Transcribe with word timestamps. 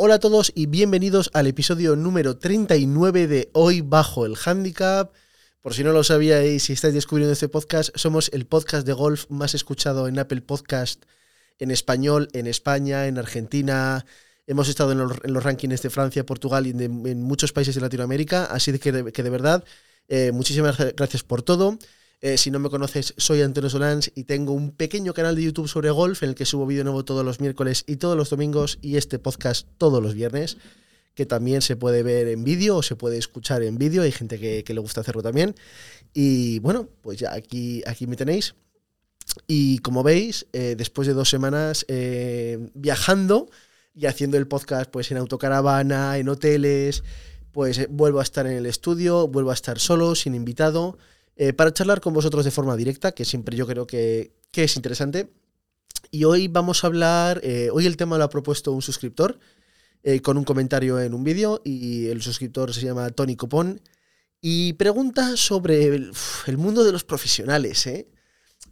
Hola 0.00 0.14
a 0.14 0.18
todos 0.20 0.52
y 0.54 0.66
bienvenidos 0.66 1.28
al 1.32 1.48
episodio 1.48 1.96
número 1.96 2.38
39 2.38 3.26
de 3.26 3.50
Hoy 3.52 3.80
Bajo 3.80 4.26
el 4.26 4.36
Handicap. 4.36 5.12
Por 5.60 5.74
si 5.74 5.82
no 5.82 5.90
lo 5.90 6.04
sabíais, 6.04 6.62
si 6.62 6.74
estáis 6.74 6.94
descubriendo 6.94 7.32
este 7.32 7.48
podcast, 7.48 7.90
somos 7.96 8.30
el 8.32 8.46
podcast 8.46 8.86
de 8.86 8.92
golf 8.92 9.28
más 9.28 9.54
escuchado 9.54 10.06
en 10.06 10.20
Apple 10.20 10.42
Podcast 10.42 11.02
en 11.58 11.72
español, 11.72 12.28
en 12.32 12.46
España, 12.46 13.08
en 13.08 13.18
Argentina. 13.18 14.06
Hemos 14.46 14.68
estado 14.68 14.92
en 14.92 14.98
los, 14.98 15.42
rankings 15.42 15.82
de 15.82 15.90
Francia, 15.90 16.24
Portugal 16.24 16.68
y 16.68 16.70
en 16.70 17.22
muchos 17.24 17.52
países 17.52 17.74
de 17.74 17.80
Latinoamérica. 17.80 18.44
Así 18.44 18.78
que 18.78 18.92
de, 18.92 19.30
verdad, 19.30 19.64
eh, 20.06 20.30
muchísimas 20.30 20.78
gracias 20.94 21.24
por 21.24 21.42
todo. 21.42 21.76
Eh, 22.20 22.36
si 22.36 22.50
no 22.50 22.58
me 22.58 22.68
conoces, 22.68 23.14
soy 23.16 23.42
Antonio 23.42 23.70
Solans 23.70 24.10
y 24.14 24.24
tengo 24.24 24.52
un 24.52 24.72
pequeño 24.72 25.14
canal 25.14 25.36
de 25.36 25.44
YouTube 25.44 25.68
sobre 25.68 25.90
golf 25.90 26.24
en 26.24 26.30
el 26.30 26.34
que 26.34 26.46
subo 26.46 26.66
vídeo 26.66 26.82
nuevo 26.82 27.04
todos 27.04 27.24
los 27.24 27.38
miércoles 27.38 27.84
y 27.86 27.96
todos 27.96 28.16
los 28.16 28.28
domingos 28.28 28.80
y 28.82 28.96
este 28.96 29.20
podcast 29.20 29.68
todos 29.78 30.02
los 30.02 30.14
viernes, 30.14 30.56
que 31.14 31.26
también 31.26 31.62
se 31.62 31.76
puede 31.76 32.02
ver 32.02 32.26
en 32.26 32.42
vídeo 32.42 32.78
o 32.78 32.82
se 32.82 32.96
puede 32.96 33.18
escuchar 33.18 33.62
en 33.62 33.78
vídeo. 33.78 34.02
Hay 34.02 34.10
gente 34.10 34.40
que, 34.40 34.64
le 34.66 34.80
gusta 34.80 35.02
hacerlo 35.02 35.22
también. 35.22 35.54
Y 36.12 36.58
bueno, 36.58 36.88
pues 37.02 37.20
ya 37.20 37.32
aquí, 37.32 37.82
aquí 37.86 38.08
me 38.08 38.16
tenéis. 38.16 38.56
Y 39.46 39.78
como 39.78 40.02
veis, 40.02 40.46
eh, 40.52 40.74
después 40.76 41.06
de 41.06 41.14
dos 41.14 41.30
semanas 41.30 41.84
eh, 41.86 42.70
viajando 42.74 43.48
y 43.94 44.06
haciendo 44.06 44.38
el 44.38 44.48
podcast 44.48 44.90
pues 44.90 45.12
en 45.12 45.18
autocaravana, 45.18 46.18
en 46.18 46.28
hoteles, 46.28 47.04
pues 47.52 47.88
vuelvo 47.90 48.18
a 48.18 48.24
estar 48.24 48.44
en 48.48 48.54
el 48.54 48.66
estudio, 48.66 49.28
vuelvo 49.28 49.52
a 49.52 49.54
estar 49.54 49.78
solo, 49.78 50.16
sin 50.16 50.34
invitado. 50.34 50.98
Eh, 51.40 51.52
para 51.52 51.72
charlar 51.72 52.00
con 52.00 52.12
vosotros 52.12 52.44
de 52.44 52.50
forma 52.50 52.76
directa, 52.76 53.12
que 53.12 53.24
siempre 53.24 53.56
yo 53.56 53.64
creo 53.64 53.86
que, 53.86 54.32
es 54.52 54.74
interesante. 54.74 55.32
Y 56.10 56.24
hoy 56.24 56.48
vamos 56.48 56.82
a 56.82 56.88
hablar, 56.88 57.40
eh, 57.44 57.70
hoy 57.72 57.86
el 57.86 57.96
tema 57.96 58.18
lo 58.18 58.24
ha 58.24 58.28
propuesto 58.28 58.72
un 58.72 58.82
suscriptor 58.82 59.38
eh, 60.02 60.20
con 60.20 60.36
un 60.36 60.42
comentario 60.42 60.98
en 60.98 61.14
un 61.14 61.22
vídeo 61.22 61.62
y 61.64 62.08
el 62.08 62.22
suscriptor 62.22 62.74
se 62.74 62.80
llama 62.80 63.08
Tony 63.10 63.36
Copón 63.36 63.80
y 64.40 64.72
pregunta 64.72 65.36
sobre 65.36 65.84
el, 65.84 66.12
mundo 66.56 66.82
de 66.82 66.90
los 66.90 67.04
profesionales. 67.04 67.88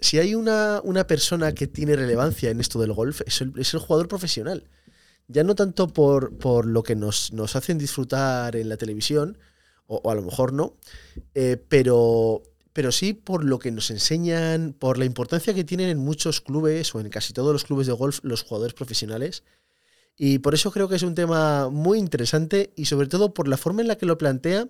Si 0.01 0.19
hay 0.19 0.35
una, 0.35 0.81
una, 0.83 1.07
persona 1.07 1.53
que 1.53 1.69
tiene 1.69 1.95
relevancia 1.95 2.51
en 2.51 2.59
esto 2.59 2.81
del 2.81 2.93
golf, 2.93 3.21
es 3.27 3.43
el, 3.43 3.53
es 3.57 3.75
el 3.75 3.81
jugador 3.81 4.09
profesional. 4.09 4.69
Ya 5.29 5.45
no 5.45 5.55
tanto 5.55 5.87
por, 5.87 6.37
por 6.37 6.67
lo 6.67 6.83
que 6.83 6.97
nos, 6.97 7.33
nos, 7.33 7.55
hacen 7.55 7.79
disfrutar 7.79 8.57
en 8.57 8.69
la 8.69 8.77
televisión, 8.77 9.39
o, 9.87 10.01
o 10.03 10.11
a 10.11 10.17
lo 10.17 10.23
mejor 10.23 10.53
no, 10.53 10.75
pero 11.69 12.43
pero 12.77 12.93
sí 12.93 13.15
por 13.15 13.43
lo 13.43 13.59
que 13.59 13.73
nos 13.73 13.91
enseñan, 13.91 14.75
por 14.79 14.99
la 14.99 15.07
importancia 15.07 15.55
que 15.55 15.65
tienen 15.65 15.89
en 15.89 15.97
muchos 15.97 16.43
clubes 16.43 16.95
o 16.95 17.01
en 17.01 17.09
casi 17.09 17.33
todos 17.33 17.51
los 17.51 17.65
clubes 17.65 17.87
de 17.87 17.95
golf 17.95 18.21
los 18.23 18.43
jugadores 18.43 18.75
profesionales. 18.75 19.45
Y 20.15 20.41
por 20.41 20.53
eso 20.53 20.71
creo 20.71 20.87
que 20.87 20.97
es 20.97 21.03
un 21.03 21.15
tema 21.15 21.71
muy 21.71 21.99
interesante 21.99 22.75
y 22.77 22.85
sobre 22.85 23.09
todo 23.09 23.33
por 23.33 23.49
la 23.49 23.57
forma 23.57 23.81
en 23.81 23.89
la 23.89 23.97
que 23.97 24.05
lo 24.05 24.19
plantea, 24.19 24.69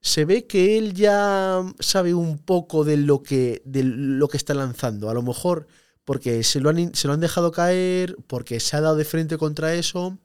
se 0.00 0.24
ve 0.24 0.46
que 0.46 0.78
él 0.78 0.94
ya 0.94 1.64
sabe 1.80 2.14
un 2.14 2.38
poco 2.38 2.84
de 2.84 2.96
lo 2.96 3.24
que, 3.24 3.60
de 3.64 3.82
lo 3.82 4.28
que 4.28 4.36
está 4.36 4.54
lanzando. 4.54 5.10
A 5.10 5.14
lo 5.14 5.24
mejor 5.24 5.66
porque 6.04 6.44
se 6.44 6.60
lo, 6.60 6.70
han, 6.70 6.94
se 6.94 7.08
lo 7.08 7.14
han 7.14 7.20
dejado 7.20 7.50
caer, 7.50 8.14
porque 8.28 8.60
se 8.60 8.76
ha 8.76 8.80
dado 8.80 8.94
de 8.94 9.04
frente 9.04 9.36
contra 9.36 9.74
eso, 9.74 10.16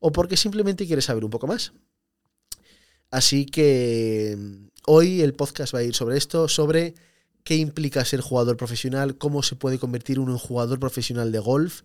o 0.00 0.10
porque 0.10 0.36
simplemente 0.36 0.88
quiere 0.88 1.02
saber 1.02 1.24
un 1.24 1.30
poco 1.30 1.46
más. 1.46 1.72
Así 3.10 3.46
que 3.46 4.38
Hoy 4.86 5.20
el 5.20 5.34
podcast 5.34 5.74
va 5.74 5.80
a 5.80 5.82
ir 5.82 5.94
sobre 5.94 6.16
esto, 6.16 6.48
sobre 6.48 6.94
qué 7.44 7.54
implica 7.56 8.04
ser 8.04 8.22
jugador 8.22 8.56
profesional, 8.56 9.18
cómo 9.18 9.42
se 9.42 9.54
puede 9.54 9.78
convertir 9.78 10.18
uno 10.18 10.32
en 10.32 10.38
jugador 10.38 10.80
profesional 10.80 11.32
de 11.32 11.38
golf 11.38 11.82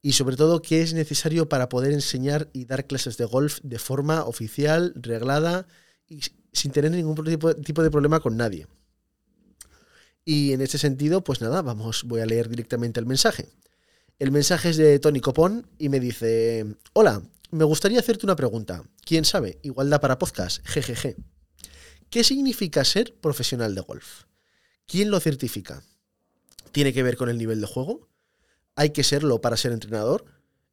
y 0.00 0.12
sobre 0.12 0.36
todo 0.36 0.62
qué 0.62 0.80
es 0.80 0.94
necesario 0.94 1.48
para 1.48 1.68
poder 1.68 1.92
enseñar 1.92 2.48
y 2.52 2.64
dar 2.64 2.86
clases 2.86 3.16
de 3.16 3.26
golf 3.26 3.58
de 3.62 3.78
forma 3.78 4.24
oficial, 4.24 4.92
reglada 4.96 5.66
y 6.08 6.20
sin 6.52 6.72
tener 6.72 6.90
ningún 6.90 7.14
tipo, 7.24 7.82
de 7.82 7.90
problema 7.90 8.20
con 8.20 8.36
nadie. 8.36 8.66
Y 10.24 10.52
en 10.52 10.60
este 10.60 10.78
sentido, 10.78 11.22
pues 11.22 11.40
nada, 11.40 11.60
vamos, 11.62 12.04
voy 12.04 12.22
a 12.22 12.26
leer 12.26 12.48
directamente 12.48 12.98
el 12.98 13.06
mensaje. 13.06 13.46
El 14.18 14.32
mensaje 14.32 14.70
es 14.70 14.76
de 14.76 14.98
Tony 14.98 15.20
Copón 15.20 15.66
y 15.78 15.90
me 15.90 16.00
dice, 16.00 16.66
hola, 16.92 17.22
me 17.50 17.64
gustaría 17.64 18.00
hacerte 18.00 18.26
una 18.26 18.36
pregunta. 18.36 18.84
¿Quién 19.04 19.24
sabe? 19.24 19.58
Igualdad 19.62 20.00
para 20.00 20.18
podcast, 20.18 20.66
jejeje. 20.66 21.16
¿Qué 22.10 22.24
significa 22.24 22.84
ser 22.84 23.14
profesional 23.20 23.74
de 23.74 23.80
golf? 23.80 24.24
¿Quién 24.86 25.10
lo 25.10 25.20
certifica? 25.20 25.82
¿Tiene 26.72 26.92
que 26.92 27.02
ver 27.02 27.16
con 27.16 27.28
el 27.28 27.38
nivel 27.38 27.60
de 27.60 27.66
juego? 27.66 28.08
¿Hay 28.74 28.90
que 28.90 29.04
serlo 29.04 29.40
para 29.40 29.56
ser 29.56 29.72
entrenador? 29.72 30.24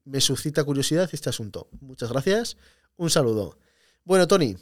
Me 0.03 0.21
suscita 0.21 0.63
curiosidad 0.63 1.09
este 1.11 1.29
asunto. 1.29 1.69
Muchas 1.81 2.09
gracias. 2.09 2.57
Un 2.97 3.09
saludo. 3.09 3.57
Bueno, 4.03 4.27
Tony, 4.27 4.55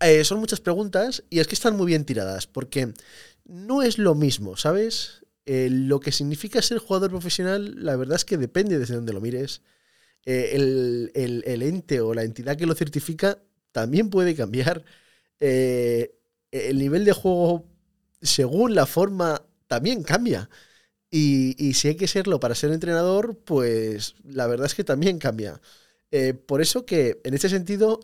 eh, 0.00 0.24
son 0.24 0.40
muchas 0.40 0.60
preguntas 0.60 1.24
y 1.30 1.38
es 1.38 1.46
que 1.46 1.54
están 1.54 1.76
muy 1.76 1.86
bien 1.86 2.04
tiradas 2.04 2.46
porque 2.46 2.92
no 3.44 3.82
es 3.82 3.98
lo 3.98 4.14
mismo, 4.14 4.56
¿sabes? 4.56 5.24
Eh, 5.46 5.68
lo 5.70 6.00
que 6.00 6.12
significa 6.12 6.60
ser 6.60 6.78
jugador 6.78 7.10
profesional, 7.10 7.74
la 7.76 7.96
verdad 7.96 8.16
es 8.16 8.24
que 8.24 8.36
depende 8.36 8.78
desde 8.78 8.96
donde 8.96 9.12
lo 9.12 9.20
mires. 9.20 9.62
Eh, 10.30 11.10
el, 11.14 11.62
ente 11.62 12.02
o 12.02 12.12
la 12.12 12.22
entidad 12.22 12.54
que 12.54 12.66
lo 12.66 12.74
certifica 12.74 13.38
también 13.72 14.10
puede 14.10 14.34
cambiar. 14.34 14.84
Eh, 15.40 16.18
el 16.50 16.78
nivel 16.78 17.06
de 17.06 17.12
juego, 17.12 17.64
según 18.20 18.74
la 18.74 18.84
forma, 18.84 19.40
también 19.68 20.02
cambia. 20.02 20.50
Y, 21.10 21.72
si 21.72 21.88
hay 21.88 21.96
que 21.96 22.08
serlo 22.08 22.40
para 22.40 22.54
ser 22.54 22.72
entrenador, 22.72 23.38
pues 23.38 24.16
la 24.22 24.46
verdad 24.46 24.66
es 24.66 24.74
que 24.74 24.84
también 24.84 25.18
cambia. 25.18 25.62
Eh, 26.10 26.34
por 26.34 26.60
eso 26.60 26.84
que, 26.84 27.22
en 27.24 27.32
este 27.32 27.48
sentido, 27.48 28.00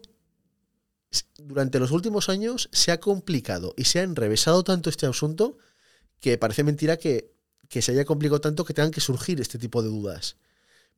durante 1.36 1.78
los 1.78 1.90
últimos 1.90 2.30
años 2.30 2.70
se 2.72 2.90
ha 2.90 3.00
complicado 3.00 3.74
y 3.76 3.84
se 3.84 4.00
ha 4.00 4.02
enrevesado 4.02 4.64
tanto 4.64 4.88
este 4.88 5.04
asunto 5.04 5.58
que 6.20 6.38
parece 6.38 6.64
mentira 6.64 6.96
que, 6.96 7.34
que 7.68 7.82
se 7.82 7.92
haya 7.92 8.06
complicado 8.06 8.40
tanto 8.40 8.64
que 8.64 8.72
tengan 8.72 8.92
que 8.92 9.02
surgir 9.02 9.42
este 9.42 9.58
tipo 9.58 9.82
de 9.82 9.90
dudas. 9.90 10.38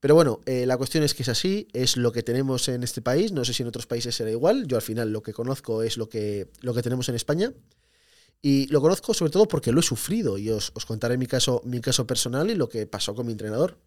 Pero 0.01 0.15
bueno, 0.15 0.41
eh, 0.47 0.67
la 0.67 0.77
cuestión 0.77 1.05
es 1.05 1.15
que 1.15 1.23
es 1.23 1.29
así, 1.29 1.69
es 1.73 1.97
lo 1.97 2.13
que 2.13 2.23
tenemos 2.23 2.69
en 2.69 2.83
este 2.83 3.01
país, 3.01 3.33
no 3.33 3.45
sé 3.45 3.55
si 3.55 3.63
en 3.63 3.69
otros 3.69 3.87
países 3.87 4.15
será 4.15 4.31
igual, 4.31 4.67
yo 4.67 4.77
al 4.77 4.83
final 4.83 5.11
lo 5.11 5.23
que 5.23 5.33
conozco 5.33 5.83
es 5.83 5.97
lo 5.97 6.09
que, 6.09 6.51
lo 6.61 6.75
que 6.75 6.83
tenemos 6.83 7.09
en 7.09 7.15
España. 7.15 7.53
Y 8.43 8.67
lo 8.69 8.81
conozco 8.81 9.15
sobre 9.15 9.33
todo 9.33 9.49
porque 9.49 9.73
lo 9.73 9.81
he 9.81 9.83
sufrido 9.83 10.39
y 10.39 10.51
os, 10.51 10.71
contaré 10.87 11.17
mi 11.17 11.27
caso, 11.27 11.63
mi 11.65 11.81
caso 11.81 12.07
personal 12.07 12.51
y 12.51 12.55
lo 12.55 12.69
que 12.69 12.87
pasó 12.87 13.15
con 13.15 13.27
mi 13.27 13.33
entrenador. 13.33 13.79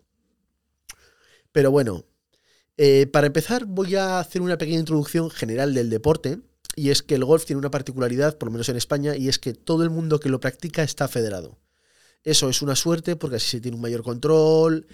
Pero 1.52 1.72
bueno, 1.72 2.06
eh, 2.78 3.08
para 3.08 3.28
empezar 3.28 3.66
voy 3.66 3.96
a 3.96 4.20
hacer 4.20 4.42
una 4.42 4.58
pequeña 4.58 4.80
introducción 4.80 5.30
general 5.30 5.74
del 5.74 5.90
deporte 5.90 6.40
y 6.76 6.90
es 6.90 7.04
que 7.04 7.16
el 7.16 7.26
golf 7.26 7.46
tiene 7.46 7.60
una 7.60 7.72
particularidad, 7.72 8.38
por 8.38 8.48
lo 8.48 8.54
menos 8.54 8.70
en 8.70 8.78
España, 8.78 9.16
y 9.16 9.30
es 9.30 9.40
que 9.40 9.54
todo 9.54 9.84
el 9.84 9.90
mundo 9.90 10.20
que 10.20 10.30
lo 10.30 10.40
practica 10.40 10.84
está 10.84 11.08
federado. 11.08 11.58
Eso 12.24 12.50
es 12.50 12.62
una 12.62 12.76
suerte 12.76 13.16
porque 13.16 13.38
así 13.38 13.48
se 13.50 13.62
tiene 13.62 13.76
un 13.76 13.82
mayor 13.82 14.04
control, 14.04 14.88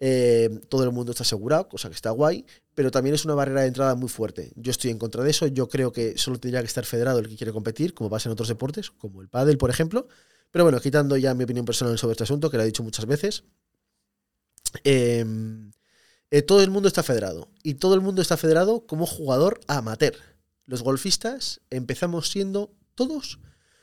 eh, 0.00 0.60
todo 0.68 0.84
el 0.84 0.92
mundo 0.92 1.10
está 1.10 1.24
asegurado, 1.24 1.68
cosa 1.68 1.88
que 1.88 1.94
está 1.94 2.10
guay, 2.10 2.46
pero 2.74 2.90
también 2.90 3.14
es 3.14 3.24
una 3.24 3.34
barrera 3.34 3.62
de 3.62 3.68
entrada 3.68 3.94
muy 3.96 4.08
fuerte. 4.08 4.52
Yo 4.54 4.70
estoy 4.70 4.90
en 4.90 4.98
contra 4.98 5.24
de 5.24 5.30
eso, 5.30 5.46
yo 5.48 5.68
creo 5.68 5.92
que 5.92 6.16
solo 6.16 6.38
tendría 6.38 6.60
que 6.60 6.66
estar 6.66 6.84
federado 6.84 7.18
el 7.18 7.28
que 7.28 7.36
quiere 7.36 7.52
competir, 7.52 7.94
como 7.94 8.08
pasa 8.08 8.28
en 8.28 8.32
otros 8.32 8.48
deportes, 8.48 8.90
como 8.90 9.22
el 9.22 9.28
pádel, 9.28 9.58
por 9.58 9.70
ejemplo. 9.70 10.06
Pero 10.50 10.64
bueno, 10.64 10.80
quitando 10.80 11.16
ya 11.16 11.34
mi 11.34 11.44
opinión 11.44 11.66
personal 11.66 11.98
sobre 11.98 12.12
este 12.12 12.24
asunto, 12.24 12.50
que 12.50 12.56
lo 12.56 12.62
he 12.62 12.66
dicho 12.66 12.82
muchas 12.82 13.06
veces, 13.06 13.44
em, 14.84 15.72
eh, 16.30 16.42
todo 16.42 16.62
el 16.62 16.70
mundo 16.70 16.88
está 16.88 17.02
federado. 17.02 17.50
Y 17.62 17.74
todo 17.74 17.94
el 17.94 18.00
mundo 18.00 18.22
está 18.22 18.36
federado 18.36 18.86
como 18.86 19.06
jugador 19.06 19.60
amateur. 19.66 20.14
Los 20.66 20.82
golfistas 20.82 21.60
empezamos 21.70 22.30
siendo 22.30 22.72
todos 22.94 23.40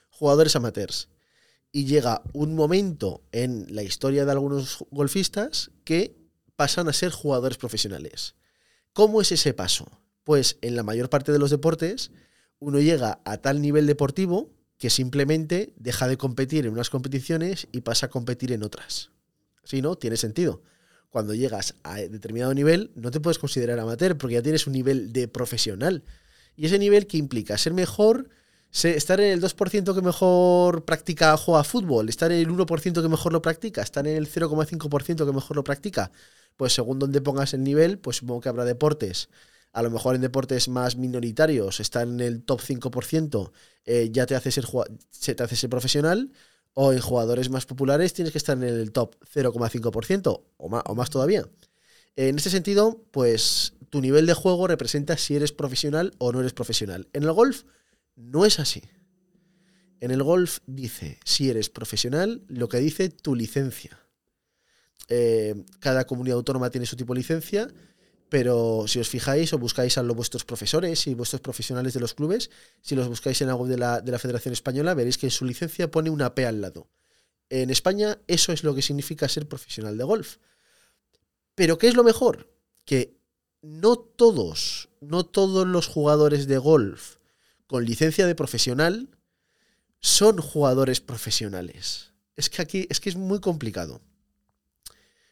jugadores 0.09 0.55
amateurs 0.55 1.09
y 1.75 1.83
llega 1.83 2.21
un 2.31 2.55
momento 2.55 3.21
en 3.33 3.65
la 3.75 3.83
historia 3.83 4.23
de 4.23 4.31
algunos 4.31 4.85
golfistas 4.91 5.71
que 5.83 6.15
pasan 6.55 6.87
a 6.87 6.93
ser 6.93 7.11
jugadores 7.11 7.57
profesionales. 7.57 8.35
¿Cómo 8.93 9.19
es 9.19 9.33
ese 9.33 9.53
paso? 9.53 9.85
Pues 10.23 10.57
en 10.61 10.77
la 10.77 10.83
mayor 10.83 11.09
parte 11.09 11.33
de 11.33 11.37
los 11.37 11.49
deportes 11.49 12.11
uno 12.59 12.79
llega 12.79 13.19
a 13.25 13.39
tal 13.39 13.61
nivel 13.61 13.87
deportivo 13.87 14.53
que 14.77 14.89
simplemente 14.89 15.73
deja 15.75 16.07
de 16.07 16.15
competir 16.15 16.65
en 16.65 16.71
unas 16.71 16.89
competiciones 16.89 17.67
y 17.73 17.81
pasa 17.81 18.05
a 18.05 18.09
competir 18.09 18.53
en 18.53 18.63
otras. 18.63 19.11
Si 19.65 19.81
no, 19.81 19.97
tiene 19.97 20.15
sentido. 20.15 20.63
Cuando 21.09 21.33
llegas 21.33 21.75
a 21.83 21.95
determinado 21.97 22.53
nivel, 22.53 22.91
no 22.95 23.11
te 23.11 23.19
puedes 23.19 23.37
considerar 23.37 23.81
amateur 23.81 24.17
porque 24.17 24.35
ya 24.35 24.41
tienes 24.41 24.65
un 24.65 24.71
nivel 24.71 25.11
de 25.11 25.27
profesional. 25.27 26.05
Y 26.55 26.67
ese 26.67 26.79
nivel 26.79 27.05
que 27.05 27.17
implica 27.17 27.57
ser 27.57 27.73
mejor 27.73 28.29
estar 28.83 29.21
en 29.21 29.31
el 29.31 29.41
2% 29.41 29.95
que 29.95 30.01
mejor 30.01 30.83
practica, 30.83 31.37
juega 31.37 31.63
fútbol, 31.63 32.09
estar 32.09 32.31
en 32.31 32.39
el 32.39 32.49
1% 32.49 33.01
que 33.01 33.07
mejor 33.07 33.31
lo 33.31 33.41
practica, 33.41 33.81
estar 33.81 34.05
en 34.05 34.17
el 34.17 34.27
0,5% 34.27 35.25
que 35.25 35.31
mejor 35.31 35.55
lo 35.55 35.63
practica, 35.63 36.11
pues 36.57 36.73
según 36.73 36.99
donde 36.99 37.21
pongas 37.21 37.53
el 37.53 37.63
nivel, 37.63 37.99
pues 37.99 38.17
supongo 38.17 38.41
que 38.41 38.49
habrá 38.49 38.65
deportes. 38.65 39.29
A 39.71 39.81
lo 39.81 39.91
mejor 39.91 40.15
en 40.15 40.21
deportes 40.21 40.67
más 40.67 40.95
minoritarios, 40.95 41.79
estar 41.79 42.07
en 42.07 42.19
el 42.19 42.43
top 42.43 42.61
5%, 42.61 43.51
eh, 43.85 44.09
ya 44.11 44.25
te 44.25 44.35
hace, 44.35 44.51
ser, 44.51 44.65
te 44.65 45.43
hace 45.43 45.55
ser 45.55 45.69
profesional, 45.69 46.31
o 46.73 46.91
en 46.91 46.99
jugadores 46.99 47.49
más 47.49 47.65
populares 47.65 48.13
tienes 48.13 48.33
que 48.33 48.37
estar 48.37 48.57
en 48.57 48.63
el 48.63 48.91
top 48.91 49.15
0,5% 49.33 50.43
o 50.57 50.69
más, 50.69 50.83
o 50.85 50.95
más 50.95 51.09
todavía. 51.09 51.47
En 52.17 52.37
este 52.37 52.49
sentido, 52.49 53.01
pues 53.11 53.73
tu 53.89 54.01
nivel 54.01 54.25
de 54.25 54.33
juego 54.33 54.67
representa 54.67 55.17
si 55.17 55.35
eres 55.35 55.53
profesional 55.53 56.13
o 56.17 56.31
no 56.31 56.41
eres 56.41 56.53
profesional. 56.53 57.07
En 57.13 57.23
el 57.23 57.31
golf 57.31 57.63
no 58.15 58.45
es 58.45 58.59
así. 58.59 58.81
En 59.99 60.11
el 60.11 60.23
golf 60.23 60.59
dice 60.67 61.19
si 61.23 61.49
eres 61.49 61.69
profesional, 61.69 62.43
lo 62.47 62.69
que 62.69 62.77
dice 62.77 63.09
tu 63.09 63.35
licencia. 63.35 63.99
Eh, 65.07 65.65
cada 65.79 66.05
comunidad 66.05 66.37
autónoma 66.37 66.69
tiene 66.69 66.85
su 66.85 66.95
tipo 66.95 67.13
de 67.13 67.19
licencia, 67.19 67.67
pero 68.29 68.85
si 68.87 68.99
os 68.99 69.07
fijáis 69.07 69.53
o 69.53 69.59
buscáis 69.59 69.97
a 69.97 70.01
vuestros 70.01 70.45
profesores 70.45 71.07
y 71.07 71.13
vuestros 71.13 71.41
profesionales 71.41 71.93
de 71.93 71.99
los 71.99 72.13
clubes, 72.13 72.49
si 72.81 72.95
los 72.95 73.07
buscáis 73.07 73.41
en 73.41 73.49
algo 73.49 73.67
de 73.67 73.77
la, 73.77 74.01
de 74.01 74.11
la 74.11 74.19
Federación 74.19 74.53
Española, 74.53 74.93
veréis 74.93 75.17
que 75.17 75.27
en 75.27 75.31
su 75.31 75.45
licencia 75.45 75.91
pone 75.91 76.09
una 76.09 76.33
P 76.33 76.45
al 76.45 76.61
lado. 76.61 76.89
En 77.49 77.69
España 77.69 78.17
eso 78.27 78.51
es 78.51 78.63
lo 78.63 78.73
que 78.73 78.81
significa 78.81 79.29
ser 79.29 79.47
profesional 79.47 79.97
de 79.97 80.03
golf. 80.03 80.37
Pero 81.53 81.77
¿qué 81.77 81.87
es 81.87 81.95
lo 81.95 82.03
mejor? 82.03 82.51
Que 82.83 83.17
no 83.61 83.97
todos, 83.97 84.89
no 84.99 85.25
todos 85.25 85.67
los 85.67 85.87
jugadores 85.87 86.47
de 86.47 86.57
golf 86.57 87.17
con 87.67 87.85
licencia 87.85 88.27
de 88.27 88.35
profesional 88.35 89.09
son 89.99 90.37
jugadores 90.37 91.01
profesionales. 91.01 92.13
Es 92.35 92.49
que 92.49 92.61
aquí 92.61 92.87
es 92.89 92.99
que 92.99 93.09
es 93.09 93.15
muy 93.15 93.39
complicado. 93.39 94.01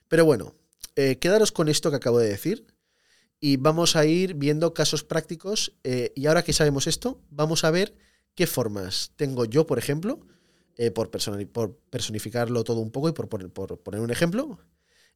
Pero 0.08 0.26
bueno, 0.26 0.56
eh, 0.96 1.18
quedaros 1.20 1.52
con 1.52 1.70
esto 1.70 1.90
que 1.90 1.98
acabo 1.98 2.20
de 2.20 2.30
decir 2.30 2.66
y 3.40 3.58
vamos 3.58 3.96
a 3.96 4.06
ir 4.06 4.36
viendo 4.36 4.74
casos 4.74 5.04
prácticos. 5.04 5.74
Eh, 5.84 6.12
y 6.16 6.26
ahora 6.26 6.44
que 6.44 6.54
sabemos 6.54 6.88
esto, 6.88 7.22
vamos 7.30 7.64
a 7.64 7.72
ver 7.72 7.96
qué 8.36 8.48
formas 8.48 9.12
tengo 9.16 9.46
yo, 9.46 9.68
por 9.68 9.78
ejemplo, 9.78 10.26
eh, 10.78 10.92
por, 10.92 11.10
personificarlo 11.12 12.64
todo 12.64 12.80
un 12.80 12.92
poco 12.92 13.10
y 13.10 13.12
por 13.12 13.30
poner 13.30 14.02
un 14.02 14.12
ejemplo, 14.12 14.60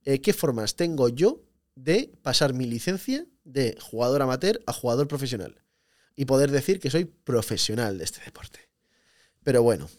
qué 0.04 0.34
formas 0.34 0.76
tengo 0.76 1.10
yo 1.10 1.42
de 1.76 2.14
pasar 2.22 2.54
mi 2.54 2.66
licencia 2.66 3.26
de 3.44 3.78
jugador 3.82 4.22
amateur 4.22 4.62
a 4.66 4.72
jugador 4.72 5.08
profesional 5.08 5.62
y 6.18 6.26
poder 6.26 6.52
decir 6.52 6.82
que 6.82 6.92
soy 6.92 7.06
profesional 7.06 7.98
de 7.98 8.04
este 8.04 8.22
deporte. 8.26 8.60
Pero 9.46 9.64
bueno, 9.64 9.90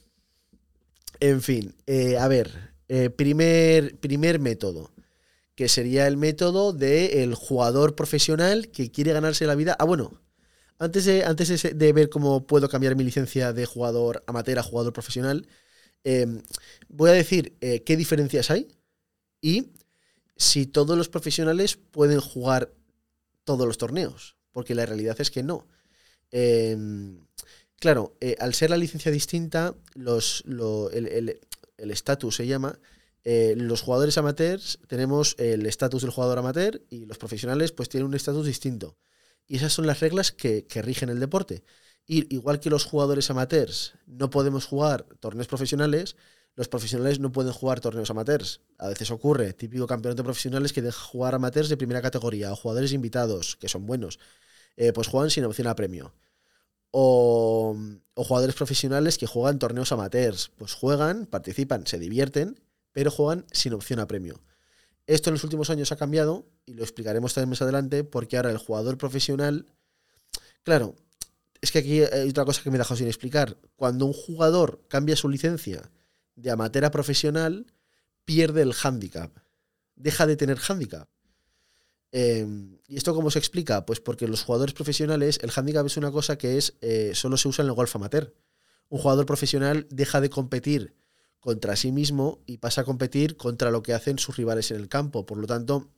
en 1.21 1.41
fin, 1.41 1.75
a 2.19 2.29
ver, 2.29 2.75
primer, 3.17 3.97
primer 3.97 4.39
método 4.39 4.91
que 5.59 5.69
sería 5.69 6.07
el 6.07 6.17
método 6.17 6.73
del 6.73 7.35
jugador 7.35 7.97
profesional 7.97 8.69
que 8.69 8.93
quiere 8.93 9.13
ganarse 9.13 9.45
la 9.45 9.57
vida. 9.57 9.75
Ah, 9.81 9.87
bueno, 9.87 10.13
antes 10.79 11.05
de, 11.05 11.25
antes 11.25 11.77
de, 11.77 11.93
ver 11.93 12.09
cómo 12.09 12.47
puedo 12.47 12.69
cambiar 12.69 12.95
mi 12.95 13.03
licencia 13.03 13.53
de 13.53 13.67
jugador 13.67 14.23
amateur 14.29 14.61
a 14.61 14.63
jugador 14.63 14.93
profesional, 14.93 15.49
em, 16.05 16.43
voy 16.89 17.11
a 17.11 17.15
decir 17.15 17.57
eh, 17.61 17.83
qué 17.83 17.97
diferencias 17.97 18.53
hay 18.53 18.69
y 19.41 19.73
si 20.37 20.67
todos 20.67 20.97
los 20.97 21.09
profesionales 21.09 21.77
pueden 21.77 22.21
jugar 22.21 22.73
todos 23.43 23.67
los 23.67 23.79
torneos, 23.79 24.37
porque 24.53 24.77
la 24.77 24.87
realidad 24.87 25.21
es 25.21 25.33
que 25.33 25.43
no. 25.43 25.67
Em, 26.31 27.21
claro, 27.79 28.17
eh, 28.21 28.37
al 28.39 28.55
ser 28.55 28.71
la 28.71 28.77
licencia 28.77 29.11
distinta, 29.13 29.75
los, 29.95 30.45
el 30.47 31.91
estatus 31.91 32.37
se 32.37 32.47
llama, 32.47 32.79
eh, 33.31 33.55
los 33.57 33.83
jugadores 33.83 34.17
amateurs 34.17 34.79
tenemos 34.87 35.35
el 35.39 35.67
estatus 35.67 36.01
del 36.01 36.11
jugador 36.11 36.39
amateur 36.39 36.81
y 36.89 37.05
los 37.05 37.19
profesionales 37.19 37.73
pues 37.73 37.91
tienen 37.91 38.07
un 38.07 38.15
estatus 38.15 38.47
distinto. 38.47 38.97
Y 39.47 39.57
esas 39.57 39.75
son 39.75 39.87
las 39.87 40.01
reglas 40.01 40.33
que, 40.33 40.65
rigen 40.83 41.11
el 41.11 41.21
deporte. 41.21 41.63
Y 42.07 42.35
igual 42.35 42.59
que 42.59 42.71
los 42.71 42.87
jugadores 42.87 43.29
amateurs 43.31 43.93
no 44.07 44.31
podemos 44.31 44.65
jugar 44.65 45.05
torneos 45.21 45.47
profesionales, 45.47 46.17
los 46.55 46.69
profesionales 46.69 47.21
no 47.21 47.31
pueden 47.31 47.53
jugar 47.53 47.81
torneos 47.81 48.11
amateurs. 48.11 48.63
A 48.79 48.89
veces 48.89 49.11
ocurre, 49.11 49.53
típico 49.53 49.87
campeonato 49.87 50.23
de 50.23 50.27
profesionales 50.27 50.73
que 50.73 50.81
deja 50.81 50.99
jugar 50.99 51.35
amateurs 51.35 51.69
de 51.69 51.77
primera 51.77 52.01
categoría 52.01 52.51
o 52.51 52.57
jugadores 52.57 52.93
invitados, 52.93 53.57
que 53.57 53.69
son 53.69 53.85
buenos, 53.85 54.19
eh, 54.79 54.93
pues 54.93 55.09
juegan 55.09 55.31
sin 55.31 55.45
opción 55.45 55.67
a 55.67 55.75
premio. 55.75 56.15
O, 56.93 57.77
jugadores 58.15 58.55
profesionales 58.55 59.19
que 59.19 59.27
juegan 59.27 59.59
torneos 59.59 59.93
amateurs, 59.93 60.51
pues 60.57 60.73
juegan, 60.73 61.27
participan, 61.27 61.87
se 61.87 61.99
divierten 61.99 62.61
pero 62.93 63.11
juegan 63.11 63.45
sin 63.53 63.75
opción 63.75 64.01
a 64.01 64.07
premio. 64.07 64.41
Esto 65.07 65.31
en 65.31 65.35
los 65.35 65.45
últimos 65.45 65.71
años 65.71 65.93
ha 65.93 65.97
cambiado 65.97 66.49
y 66.67 66.75
lo 66.75 66.83
explicaremos 66.83 67.35
también 67.35 67.51
más 67.51 67.63
adelante 67.63 68.03
porque 68.03 68.37
ahora 68.37 68.51
el 68.51 68.59
jugador 68.59 68.99
profesional, 68.99 69.67
claro, 70.63 70.97
es 71.61 71.71
que 71.71 71.79
aquí 71.79 72.03
hay 72.03 72.29
otra 72.29 72.45
cosa 72.45 72.63
que 72.63 72.71
me 72.71 72.77
he 72.77 72.79
dejado 72.79 72.97
sin 72.97 73.07
explicar. 73.07 73.57
Cuando 73.77 74.07
un 74.07 74.13
jugador 74.13 74.83
cambia 74.89 75.17
su 75.17 75.29
licencia 75.29 75.91
de 76.35 76.51
amateur 76.51 76.87
a 76.87 76.91
profesional, 76.91 77.67
pierde 78.25 78.63
el 78.63 78.75
handicap, 78.83 79.31
deja 79.95 80.27
de 80.27 80.37
tener 80.37 80.59
handicap. 80.59 81.09
Em, 82.11 82.79
¿Y 82.87 82.97
esto 82.97 83.15
cómo 83.15 83.31
se 83.31 83.39
explica? 83.39 83.85
Pues 83.85 84.01
porque 84.01 84.27
los 84.27 84.43
jugadores 84.43 84.75
profesionales, 84.75 85.39
el 85.43 85.51
handicap 85.55 85.85
es 85.87 85.97
una 85.97 86.11
cosa 86.11 86.39
que 86.39 86.57
es 86.57 86.75
eh, 86.81 87.13
solo 87.15 87.37
se 87.37 87.49
usa 87.49 87.63
en 87.63 87.69
el 87.69 87.75
golf 87.75 87.95
amateur. 87.97 88.35
Un 88.89 88.99
jugador 88.99 89.27
profesional 89.27 89.87
deja 89.91 90.21
de 90.21 90.31
competir 90.31 90.95
contra 91.41 91.77
sí 91.77 91.93
mismo 91.93 92.43
y 92.47 92.59
pasa 92.59 92.81
a 92.81 92.85
competir 92.85 93.37
contra 93.37 93.71
lo 93.71 93.83
que 93.83 93.93
hacen 93.93 94.19
sus 94.19 94.37
rivales 94.37 94.71
en 94.71 94.79
el 94.79 94.89
campo. 94.89 95.27
Por 95.27 95.39
lo 95.39 95.47
tanto, 95.47 95.91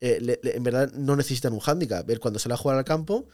eh, 0.00 0.38
en 0.42 0.62
verdad 0.62 0.92
no 0.92 1.16
necesitan 1.16 1.52
un 1.52 1.60
hándicap. 1.60 2.06
Ver 2.06 2.20
cuando 2.20 2.38
se 2.38 2.48
la 2.48 2.56
juega 2.56 2.78
al 2.78 2.84
campo, 2.84 3.28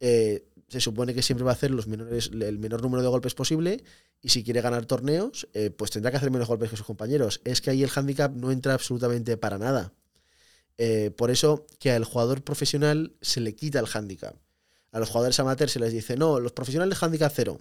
eh, 0.00 0.48
se 0.68 0.80
supone 0.80 1.14
que 1.14 1.22
siempre 1.22 1.44
va 1.44 1.52
a 1.52 1.54
hacer 1.54 1.70
los 1.70 1.86
menores, 1.86 2.30
el 2.32 2.58
menor 2.58 2.82
número 2.82 3.02
de 3.02 3.08
golpes 3.08 3.34
posible 3.34 3.84
y 4.20 4.30
si 4.30 4.42
quiere 4.42 4.60
ganar 4.60 4.86
torneos, 4.86 5.48
pues 5.76 5.90
tendrá 5.90 6.10
que 6.10 6.16
hacer 6.16 6.30
menos 6.30 6.48
golpes 6.48 6.70
que 6.70 6.76
sus 6.76 6.86
compañeros. 6.86 7.40
Es 7.44 7.60
que 7.60 7.70
ahí 7.70 7.82
el 7.82 7.90
handicap 7.94 8.32
no 8.34 8.50
entra 8.50 8.74
absolutamente 8.74 9.36
para 9.36 9.58
nada. 9.58 9.92
Por 11.16 11.30
eso 11.30 11.66
que 11.78 11.90
al 11.90 12.04
jugador 12.04 12.42
profesional 12.42 13.12
se 13.20 13.40
le 13.40 13.54
quita 13.54 13.80
el 13.80 13.86
handicap. 13.92 14.34
A 14.92 14.98
los 14.98 15.08
jugadores 15.08 15.38
amateurs 15.38 15.72
se 15.72 15.80
les 15.80 15.92
dice, 15.92 16.16
no, 16.16 16.40
los 16.40 16.52
profesionales 16.52 17.02
handicap 17.02 17.32
cero. 17.34 17.60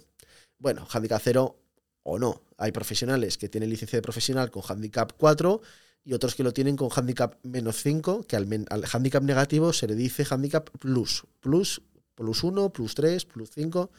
Bueno, 0.57 0.87
handicap 0.89 1.21
cero 1.23 1.59
o 2.03 2.17
no. 2.17 2.41
Hay 2.57 2.71
profesionales 2.71 3.37
que 3.37 3.49
tienen 3.49 3.69
licencia 3.69 3.97
de 3.97 4.01
profesional 4.01 4.51
con 4.51 4.63
handicap 4.67 5.13
4 5.17 5.61
y 6.03 6.13
otros 6.13 6.35
que 6.35 6.43
lo 6.43 6.53
tienen 6.53 6.75
con 6.75 6.89
handicap 6.95 7.35
menos 7.43 7.81
5, 7.83 8.23
que 8.23 8.35
al, 8.35 8.47
handicap 8.91 9.23
negativo 9.23 9.73
se 9.73 9.87
le 9.87 9.95
dice 9.95 10.25
handicap 10.29 10.69
plus, 10.79 11.25
plus, 11.39 11.81
plus 12.15 12.43
1, 12.43 12.73
plus 12.73 12.95
3, 12.95 13.25
plus 13.25 13.49
5. 13.51 13.91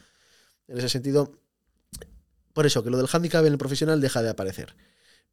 En 0.67 0.77
ese 0.77 0.89
sentido, 0.89 1.31
por 2.53 2.65
eso 2.65 2.83
que 2.83 2.89
lo 2.89 2.97
del 2.97 3.07
handicap 3.11 3.45
en 3.45 3.53
el 3.53 3.57
profesional 3.57 4.01
deja 4.01 4.21
de 4.21 4.29
aparecer. 4.29 4.75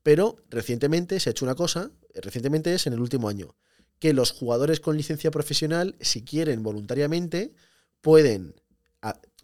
Pero 0.03 0.37
recientemente 0.49 1.19
se 1.21 1.31
ha 1.31 1.33
hecho 1.33 1.45
una 1.45 1.55
cosa, 1.55 1.91
recientemente 2.15 2.73
es 2.75 2.87
en 2.87 2.93
el 2.93 3.01
último 3.01 3.29
año, 3.29 3.57
que 3.99 4.13
los 4.13 4.31
jugadores 4.31 4.81
con 4.81 4.97
licencia 4.97 5.31
profesional, 5.31 5.97
si 6.01 6.23
quieren 6.23 6.63
voluntariamente, 6.63 7.53
pueden 8.01 8.55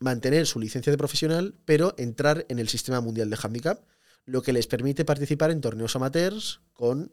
mantener 0.00 0.47
su 0.47 0.61
licencia 0.61 0.90
de 0.90 0.99
profesional, 0.99 1.55
pero 1.64 1.95
entrar 1.99 2.47
en 2.49 2.59
el 2.59 2.69
sistema 2.69 3.00
mundial 3.00 3.31
de 3.31 3.38
handicap, 3.43 3.81
lo 4.26 4.43
que 4.43 4.52
les 4.52 4.67
permite 4.67 5.05
participar 5.05 5.50
en 5.50 5.61
torneos 5.61 5.97
amateurs 5.97 6.61
con 6.73 7.12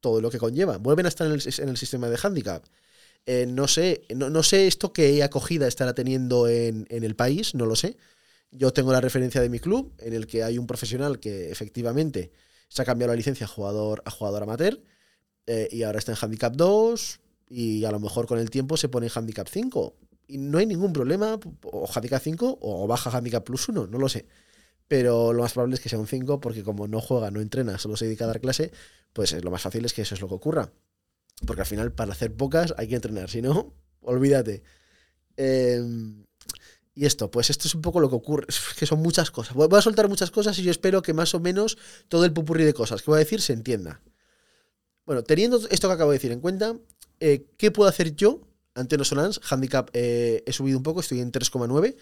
todo 0.00 0.20
lo 0.20 0.30
que 0.30 0.38
conlleva. 0.38 0.78
Vuelven 0.78 1.06
a 1.06 1.08
estar 1.08 1.26
en 1.26 1.32
el, 1.32 1.76
sistema 1.76 2.08
de 2.08 2.18
handicap. 2.22 2.64
Eh, 3.26 3.46
no, 3.46 3.68
sé, 3.68 4.02
no, 4.14 4.42
sé 4.42 4.66
esto 4.66 4.92
qué 4.92 5.22
acogida 5.22 5.66
estará 5.66 5.94
teniendo 5.94 6.48
en, 6.48 6.86
el 6.90 7.16
país, 7.16 7.54
no 7.54 7.66
lo 7.66 7.76
sé. 7.76 7.96
Yo 8.50 8.72
tengo 8.72 8.92
la 8.92 9.00
referencia 9.00 9.40
de 9.40 9.48
mi 9.48 9.58
club, 9.58 9.94
en 9.98 10.12
el 10.12 10.26
que 10.26 10.44
hay 10.44 10.58
un 10.58 10.66
profesional 10.66 11.18
que 11.18 11.50
efectivamente 11.50 12.32
se 12.68 12.82
ha 12.82 12.84
cambiado 12.84 13.12
la 13.12 13.16
licencia 13.16 13.46
jugador, 13.46 14.02
a 14.04 14.10
jugador 14.10 14.42
amateur 14.42 14.80
eh, 15.46 15.68
y 15.70 15.82
ahora 15.82 15.98
está 15.98 16.12
en 16.12 16.18
handicap 16.20 16.54
2 16.54 17.20
y 17.48 17.84
a 17.84 17.90
lo 17.90 18.00
mejor 18.00 18.26
con 18.26 18.38
el 18.38 18.50
tiempo 18.50 18.76
se 18.76 18.88
pone 18.88 19.06
en 19.06 19.12
handicap 19.14 19.48
5 19.50 19.94
y 20.26 20.38
no 20.38 20.58
hay 20.58 20.66
ningún 20.66 20.92
problema, 20.92 21.38
o 21.64 21.88
handicap 21.94 22.22
5 22.22 22.58
o 22.60 22.86
baja 22.86 23.10
handicap 23.10 23.44
plus 23.44 23.68
1, 23.68 23.86
no 23.86 23.98
lo 23.98 24.08
sé. 24.08 24.26
Pero 24.88 25.32
lo 25.32 25.42
más 25.42 25.52
probable 25.52 25.74
es 25.74 25.80
que 25.80 25.88
sea 25.88 25.98
un 25.98 26.06
5 26.06 26.40
porque 26.40 26.62
como 26.62 26.88
no 26.88 27.00
juega, 27.00 27.30
no 27.30 27.40
entrena, 27.40 27.78
solo 27.78 27.96
se 27.96 28.06
dedica 28.06 28.24
a 28.24 28.28
dar 28.28 28.40
clase, 28.40 28.70
pues 29.12 29.32
lo 29.42 29.50
más 29.50 29.62
fácil 29.62 29.84
es 29.84 29.92
que 29.92 30.02
eso 30.02 30.14
es 30.14 30.20
lo 30.20 30.28
que 30.28 30.34
ocurra. 30.34 30.72
Porque 31.46 31.62
al 31.62 31.66
final 31.66 31.92
para 31.92 32.12
hacer 32.12 32.34
pocas 32.34 32.74
hay 32.76 32.88
que 32.88 32.94
entrenar, 32.94 33.30
si 33.30 33.42
no, 33.42 33.74
olvídate. 34.00 34.62
Em, 35.36 36.24
y 36.94 37.06
esto, 37.06 37.30
pues 37.30 37.50
esto 37.50 37.66
es 37.66 37.74
un 37.74 37.82
poco 37.82 38.00
lo 38.00 38.08
que 38.08 38.14
ocurre, 38.14 38.46
es 38.48 38.60
que 38.78 38.86
son 38.86 39.00
muchas 39.00 39.30
cosas. 39.30 39.54
Voy 39.54 39.68
a 39.72 39.82
soltar 39.82 40.08
muchas 40.08 40.30
cosas 40.30 40.58
y 40.58 40.62
yo 40.62 40.70
espero 40.70 41.02
que 41.02 41.12
más 41.12 41.34
o 41.34 41.40
menos 41.40 41.76
todo 42.08 42.24
el 42.24 42.32
pupurri 42.32 42.64
de 42.64 42.74
cosas 42.74 43.02
que 43.02 43.10
voy 43.10 43.16
a 43.16 43.24
decir 43.24 43.40
se 43.40 43.52
entienda. 43.52 44.00
Bueno, 45.06 45.22
teniendo 45.22 45.60
esto 45.70 45.88
que 45.88 45.94
acabo 45.94 46.10
de 46.10 46.16
decir 46.16 46.32
en 46.32 46.40
cuenta, 46.40 46.76
eh, 47.20 47.46
¿qué 47.58 47.70
puedo 47.70 47.88
hacer 47.88 48.16
yo 48.16 48.40
ante 48.74 49.02
Solans, 49.04 49.40
handicap 49.48 49.90
eh, 49.92 50.42
he 50.46 50.52
subido 50.52 50.78
un 50.78 50.82
poco, 50.82 51.00
estoy 51.00 51.20
en 51.20 51.30
3,9, 51.30 51.94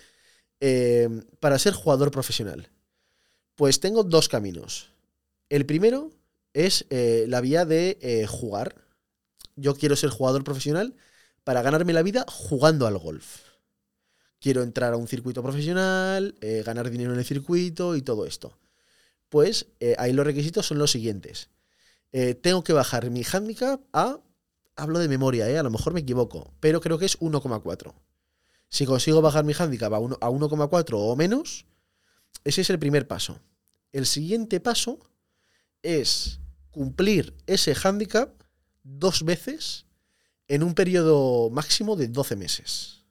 eh, 0.61 1.09
para 1.40 1.59
ser 1.59 1.75
jugador 1.75 2.11
profesional. 2.11 2.71
Pues 3.56 3.80
tengo 3.80 4.04
dos 4.04 4.28
caminos. 4.28 4.88
El 5.50 5.66
primero 5.66 6.11
es 6.54 6.87
la 6.90 7.40
vía 7.42 7.66
de 7.66 8.26
jugar. 8.28 8.75
Yo 9.56 9.75
quiero 9.75 9.97
ser 9.97 10.09
jugador 10.09 10.44
profesional 10.44 10.94
para 11.44 11.61
ganarme 11.61 11.92
la 11.92 12.02
vida 12.02 12.25
jugando 12.26 12.87
al 12.87 12.97
golf. 12.97 13.42
Quiero 14.40 14.62
entrar 14.62 14.94
a 14.94 14.97
un 14.97 15.09
circuito 15.09 15.42
profesional, 15.42 16.35
ganar 16.64 16.90
dinero 16.90 17.12
en 17.12 17.18
el 17.18 17.25
circuito 17.26 17.94
y 17.97 18.00
todo 18.00 18.25
esto. 18.25 18.56
Pues 19.28 19.66
ahí 19.99 20.14
los 20.14 20.25
requisitos 20.25 20.64
son 20.64 20.78
los 20.78 20.90
siguientes. 20.90 21.50
Tengo 22.42 22.62
que 22.62 22.73
bajar 22.73 23.11
mi 23.11 23.23
handicap 23.25 23.81
a 23.92 24.21
hablo 24.76 24.99
de 24.99 25.09
memoria, 25.09 25.49
¿eh? 25.50 25.59
a 25.59 25.62
lo 25.62 25.71
mejor 25.71 25.92
me 25.92 26.00
equivoco, 26.00 26.52
pero 26.61 26.81
creo 26.81 26.99
que 26.99 27.07
es 27.07 27.19
1,4. 27.21 27.95
Si 28.69 28.87
consigo 28.87 29.21
bajar 29.21 29.45
mi 29.45 29.52
handicap 29.59 29.92
a 29.92 29.99
1,4 29.99 30.90
o 30.95 31.16
menos, 31.16 31.66
ese 32.45 32.62
es 32.62 32.71
el 32.71 32.78
primer 32.78 33.07
paso. 33.07 33.40
El 33.92 34.07
siguiente 34.07 34.61
paso 34.61 34.99
es 35.83 36.40
cumplir 36.71 37.35
ese 37.47 37.75
handicap 37.75 38.31
dos 38.83 39.25
veces 39.25 39.87
en 40.49 40.62
un 40.62 40.75
periodo 40.75 41.50
máximo 41.50 41.97
de 41.97 42.09
12 42.09 42.37
meses. 42.37 43.04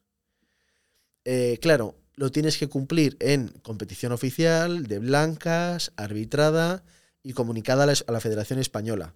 Eh, 1.24 1.58
claro, 1.62 1.96
lo 2.16 2.32
tienes 2.32 2.58
que 2.58 2.68
cumplir 2.68 3.16
en 3.20 3.48
competición 3.62 4.12
oficial, 4.12 4.86
de 4.86 4.98
blancas, 4.98 5.92
arbitrada 5.96 6.84
y 7.22 7.32
comunicada 7.32 7.84
a 7.84 8.12
la 8.12 8.20
Federación 8.20 8.58
Española. 8.58 9.14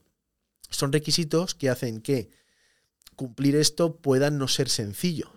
Son 0.70 0.92
requisitos 0.92 1.54
que 1.54 1.70
hacen 1.70 2.00
que 2.00 2.30
cumplir 3.14 3.56
esto 3.56 3.96
pueda 3.96 4.30
no 4.30 4.48
ser 4.48 4.68
sencillo. 4.68 5.30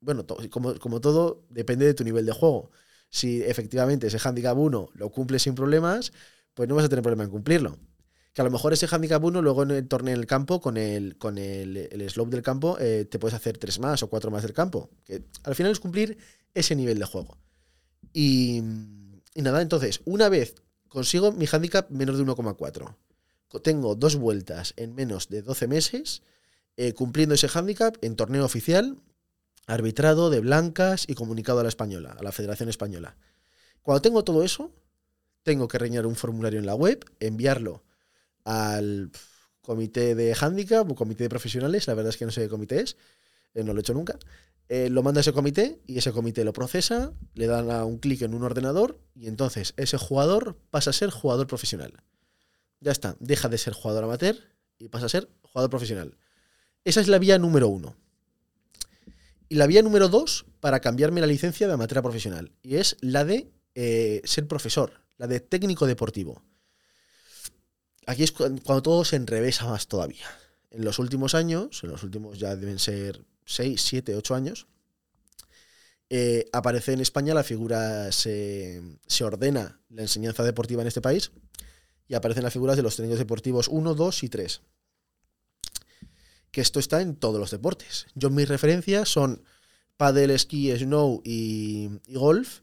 Bueno, 0.00 0.26
como, 0.50 0.78
como 0.78 1.00
todo, 1.00 1.44
depende 1.50 1.84
de 1.86 1.94
tu 1.94 2.04
nivel 2.04 2.24
de 2.24 2.32
juego. 2.32 2.70
Si 3.10 3.42
efectivamente 3.42 4.06
ese 4.06 4.18
handicap 4.22 4.56
1 4.56 4.90
lo 4.94 5.10
cumples 5.10 5.42
sin 5.42 5.54
problemas, 5.54 6.12
pues 6.54 6.68
no 6.68 6.74
vas 6.74 6.84
a 6.84 6.88
tener 6.88 7.02
problema 7.02 7.24
en 7.24 7.30
cumplirlo. 7.30 7.78
Que 8.32 8.42
a 8.42 8.44
lo 8.44 8.50
mejor 8.50 8.72
ese 8.72 8.86
handicap 8.86 9.22
1 9.22 9.42
luego 9.42 9.62
en 9.62 9.70
el 9.72 9.88
torneo 9.88 10.14
en 10.14 10.20
el 10.20 10.26
campo, 10.26 10.60
con 10.60 10.76
el, 10.76 11.16
con 11.16 11.38
el, 11.38 11.88
slope 12.08 12.30
del 12.30 12.42
campo, 12.42 12.76
eh, 12.78 13.06
te 13.10 13.18
puedes 13.18 13.34
hacer 13.34 13.58
tres 13.58 13.78
más 13.80 14.02
o 14.02 14.08
cuatro 14.08 14.30
más 14.30 14.42
del 14.42 14.52
campo. 14.52 14.90
Que 15.04 15.24
al 15.42 15.54
final 15.54 15.72
es 15.72 15.80
cumplir 15.80 16.18
ese 16.54 16.76
nivel 16.76 16.98
de 16.98 17.04
juego. 17.06 17.38
Y, 18.12 18.62
nada, 19.34 19.62
entonces, 19.62 20.00
una 20.04 20.28
vez 20.28 20.54
consigo 20.88 21.32
mi 21.32 21.46
handicap 21.50 21.90
menos 21.90 22.18
de 22.18 22.24
1,4, 22.24 22.94
tengo 23.62 23.94
dos 23.94 24.16
vueltas 24.16 24.74
en 24.76 24.94
menos 24.94 25.28
de 25.28 25.42
12 25.42 25.66
meses, 25.66 26.22
eh, 26.76 26.92
cumpliendo 26.92 27.34
ese 27.34 27.48
handicap 27.52 27.96
en 28.02 28.14
torneo 28.14 28.44
oficial, 28.44 28.98
arbitrado 29.66 30.30
de 30.30 30.40
blancas 30.40 31.04
y 31.08 31.14
comunicado 31.14 31.60
a 31.60 31.62
la 31.62 31.68
española, 31.68 32.16
a 32.18 32.22
la 32.22 32.32
Federación 32.32 32.68
Española. 32.68 33.16
Cuando 33.82 34.02
tengo 34.02 34.24
todo 34.24 34.44
eso, 34.44 34.70
tengo 35.42 35.68
que 35.68 35.78
rellenar 35.78 36.06
un 36.06 36.16
formulario 36.16 36.58
en 36.58 36.66
la 36.66 36.74
web, 36.74 37.04
enviarlo 37.20 37.82
al 38.44 39.10
comité 39.62 40.14
de 40.14 40.34
handicap 40.38 40.90
o 40.90 40.94
comité 40.94 41.24
de 41.24 41.28
profesionales, 41.28 41.86
la 41.86 41.94
verdad 41.94 42.10
es 42.10 42.16
que 42.16 42.24
no 42.24 42.30
sé 42.30 42.42
qué 42.42 42.48
comité 42.48 42.80
es, 42.80 42.96
no 43.54 43.72
lo 43.72 43.78
he 43.78 43.80
hecho 43.80 43.94
nunca. 43.94 44.18
Eh, 44.68 44.90
lo 44.90 45.02
manda 45.02 45.20
a 45.20 45.22
ese 45.22 45.32
comité 45.32 45.80
y 45.86 45.96
ese 45.96 46.12
comité 46.12 46.44
lo 46.44 46.52
procesa, 46.52 47.12
le 47.34 47.46
dan 47.46 47.70
a 47.70 47.84
un 47.84 47.98
clic 47.98 48.20
en 48.22 48.34
un 48.34 48.42
ordenador 48.42 49.00
y 49.14 49.26
entonces 49.26 49.72
ese 49.78 49.96
jugador 49.96 50.58
pasa 50.70 50.90
a 50.90 50.92
ser 50.92 51.10
jugador 51.10 51.46
profesional. 51.46 52.02
Ya 52.80 52.92
está, 52.92 53.16
deja 53.18 53.48
de 53.48 53.56
ser 53.56 53.72
jugador 53.72 54.04
amateur 54.04 54.36
y 54.78 54.88
pasa 54.88 55.06
a 55.06 55.08
ser 55.08 55.30
jugador 55.40 55.70
profesional. 55.70 56.18
Esa 56.84 57.00
es 57.00 57.08
la 57.08 57.18
vía 57.18 57.38
número 57.38 57.68
uno. 57.68 57.96
Y 59.48 59.54
la 59.54 59.66
vía 59.66 59.82
número 59.82 60.08
dos 60.08 60.44
para 60.60 60.80
cambiarme 60.80 61.22
la 61.22 61.26
licencia 61.26 61.66
de 61.66 61.72
amateur 61.72 62.02
profesional. 62.02 62.52
Y 62.62 62.76
es 62.76 62.98
la 63.00 63.24
de 63.24 63.50
eh, 63.74 64.20
ser 64.24 64.46
profesor, 64.46 65.00
la 65.16 65.26
de 65.26 65.40
técnico 65.40 65.86
deportivo. 65.86 66.42
Aquí 68.06 68.22
es 68.22 68.32
cuando 68.32 68.82
todo 68.82 69.04
se 69.04 69.16
enrevesa 69.16 69.66
más 69.66 69.88
todavía. 69.88 70.26
En 70.70 70.84
los 70.84 70.98
últimos 70.98 71.34
años, 71.34 71.82
en 71.82 71.90
los 71.90 72.02
últimos 72.02 72.38
ya 72.38 72.54
deben 72.54 72.78
ser 72.78 73.24
6, 73.48 73.80
7, 73.80 74.14
8 74.14 74.34
años, 74.34 74.66
eh, 76.10 76.48
aparece 76.52 76.92
en 76.92 77.00
España 77.00 77.34
la 77.34 77.42
figura, 77.42 78.12
se, 78.12 78.82
ordena 79.22 79.80
la 79.88 80.02
enseñanza 80.02 80.42
deportiva 80.42 80.82
en 80.82 80.88
este 80.88 81.00
país 81.00 81.32
y 82.06 82.14
aparecen 82.14 82.44
las 82.44 82.52
figuras 82.52 82.76
de 82.76 82.82
los 82.82 82.96
técnicos 82.96 83.18
deportivos 83.18 83.68
1, 83.68 83.94
2 83.94 84.22
y 84.22 84.28
3. 84.28 84.60
Que 86.50 86.60
esto 86.60 86.78
está 86.78 87.00
en 87.00 87.16
todos 87.16 87.40
los 87.40 87.50
deportes. 87.50 88.06
Yo 88.14 88.30
mis 88.30 88.48
referencias 88.48 89.08
son 89.08 89.42
paddle, 89.96 90.34
esquí, 90.34 90.74
snow 90.76 91.20
y, 91.24 91.90
golf. 92.08 92.60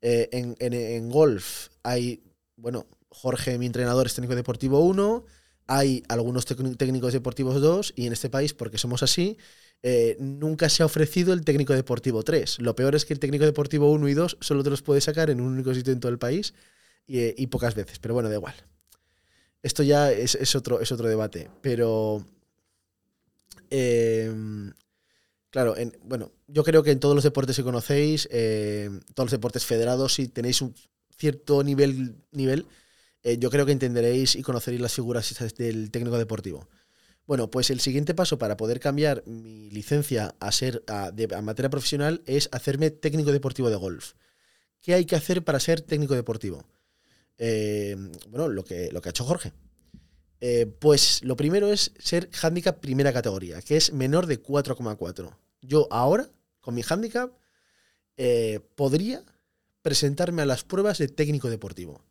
Eh, 0.00 0.28
en, 0.32 0.56
en, 0.58 1.10
golf 1.10 1.68
hay, 1.82 2.22
bueno, 2.56 2.86
Jorge, 3.08 3.58
mi 3.58 3.66
entrenador, 3.66 4.06
es 4.06 4.14
técnico 4.14 4.34
deportivo 4.34 4.80
1, 4.80 5.24
hay 5.66 6.02
algunos 6.08 6.44
técnicos 6.44 7.14
deportivos 7.14 7.60
2 7.60 7.94
y 7.96 8.06
en 8.06 8.12
este 8.12 8.28
país, 8.28 8.52
porque 8.52 8.76
somos 8.76 9.02
así, 9.02 9.38
eh, 9.86 10.16
nunca 10.18 10.70
se 10.70 10.82
ha 10.82 10.86
ofrecido 10.86 11.34
el 11.34 11.44
técnico 11.44 11.74
deportivo 11.74 12.22
3. 12.22 12.60
Lo 12.60 12.74
peor 12.74 12.94
es 12.94 13.04
que 13.04 13.12
el 13.12 13.20
técnico 13.20 13.44
deportivo 13.44 13.92
1 13.92 14.08
y 14.08 14.14
2 14.14 14.38
solo 14.40 14.64
te 14.64 14.70
los 14.70 14.80
puedes 14.80 15.04
sacar 15.04 15.28
en 15.28 15.42
un 15.42 15.52
único 15.52 15.74
sitio 15.74 15.92
en 15.92 16.00
todo 16.00 16.10
el 16.10 16.18
país 16.18 16.54
y, 17.06 17.40
y 17.40 17.46
pocas 17.48 17.74
veces, 17.74 17.98
pero 17.98 18.14
bueno, 18.14 18.30
da 18.30 18.36
igual. 18.36 18.54
Esto 19.62 19.82
ya 19.82 20.10
es, 20.10 20.36
es, 20.36 20.54
otro, 20.54 20.80
es 20.80 20.90
otro 20.90 21.06
debate, 21.06 21.50
pero... 21.60 22.24
Em, 23.68 24.72
claro, 25.50 25.76
en, 25.76 25.94
bueno, 26.02 26.32
yo 26.46 26.64
creo 26.64 26.82
que 26.82 26.90
en 26.90 26.98
todos 26.98 27.14
los 27.14 27.24
deportes 27.24 27.54
que 27.54 27.62
conocéis, 27.62 28.26
eh, 28.32 28.88
todos 29.12 29.26
los 29.26 29.32
deportes 29.32 29.66
federados, 29.66 30.14
si 30.14 30.28
tenéis 30.28 30.62
un 30.62 30.74
cierto 31.18 31.62
nivel, 31.62 32.16
nivel 32.32 32.66
eh, 33.22 33.36
yo 33.38 33.50
creo 33.50 33.66
que 33.66 33.72
entenderéis 33.72 34.34
y 34.34 34.40
conoceréis 34.40 34.80
las 34.80 34.94
figuras 34.94 35.34
del 35.58 35.90
técnico 35.90 36.16
deportivo. 36.16 36.68
Bueno, 37.26 37.50
pues 37.50 37.70
el 37.70 37.80
siguiente 37.80 38.14
paso 38.14 38.38
para 38.38 38.56
poder 38.56 38.80
cambiar 38.80 39.22
mi 39.26 39.70
licencia 39.70 40.34
a 40.40 40.52
ser 40.52 40.82
a, 40.86 41.10
de, 41.10 41.26
materia 41.42 41.70
profesional 41.70 42.22
es 42.26 42.48
hacerme 42.52 42.90
técnico 42.90 43.32
deportivo 43.32 43.70
de 43.70 43.76
golf. 43.76 44.12
¿Qué 44.80 44.94
hay 44.94 45.06
que 45.06 45.16
hacer 45.16 45.42
para 45.42 45.60
ser 45.60 45.80
técnico 45.80 46.14
deportivo? 46.14 46.64
Eh, 47.38 47.96
bueno, 48.28 48.48
lo 48.48 48.64
que, 48.64 48.90
lo 48.92 49.00
que 49.00 49.08
ha 49.08 49.10
hecho 49.10 49.24
Jorge. 49.24 49.52
Eh, 50.40 50.66
pues 50.66 51.22
lo 51.22 51.36
primero 51.36 51.72
es 51.72 51.92
ser 51.98 52.28
handicap 52.42 52.78
primera 52.78 53.12
categoría, 53.12 53.62
que 53.62 53.78
es 53.78 53.92
menor 53.92 54.26
de 54.26 54.42
4,4. 54.42 55.34
Yo 55.62 55.88
ahora, 55.90 56.28
con 56.60 56.74
mi 56.74 56.82
handicap, 56.86 57.32
podría 58.74 59.24
presentarme 59.84 60.40
a 60.40 60.46
las 60.46 60.64
pruebas 60.64 60.96
de 60.96 61.08
técnico 61.08 61.50
deportivo. 61.50 62.02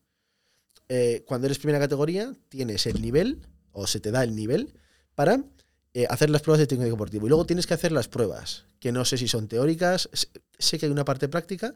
Eh, 0.89 1.23
cuando 1.25 1.47
eres 1.47 1.57
primera 1.57 1.79
categoría, 1.79 2.35
tienes 2.49 2.85
el 2.85 3.01
nivel, 3.01 3.41
o 3.71 3.87
se 3.87 3.99
te 3.99 4.11
da 4.11 4.23
el 4.23 4.35
nivel, 4.35 4.75
para 5.15 5.43
eh, 5.93 6.07
hacer 6.09 6.29
las 6.29 6.41
pruebas 6.41 6.59
de 6.59 6.67
técnico 6.67 6.91
deportivo. 6.91 7.25
Y 7.25 7.29
luego 7.29 7.45
tienes 7.45 7.67
que 7.67 7.73
hacer 7.73 7.91
las 7.91 8.07
pruebas, 8.07 8.65
que 8.79 8.91
no 8.91 9.05
sé 9.05 9.17
si 9.17 9.27
son 9.27 9.47
teóricas, 9.47 10.09
sé 10.57 10.79
que 10.79 10.87
hay 10.87 10.91
una 10.91 11.05
parte 11.05 11.27
práctica, 11.27 11.75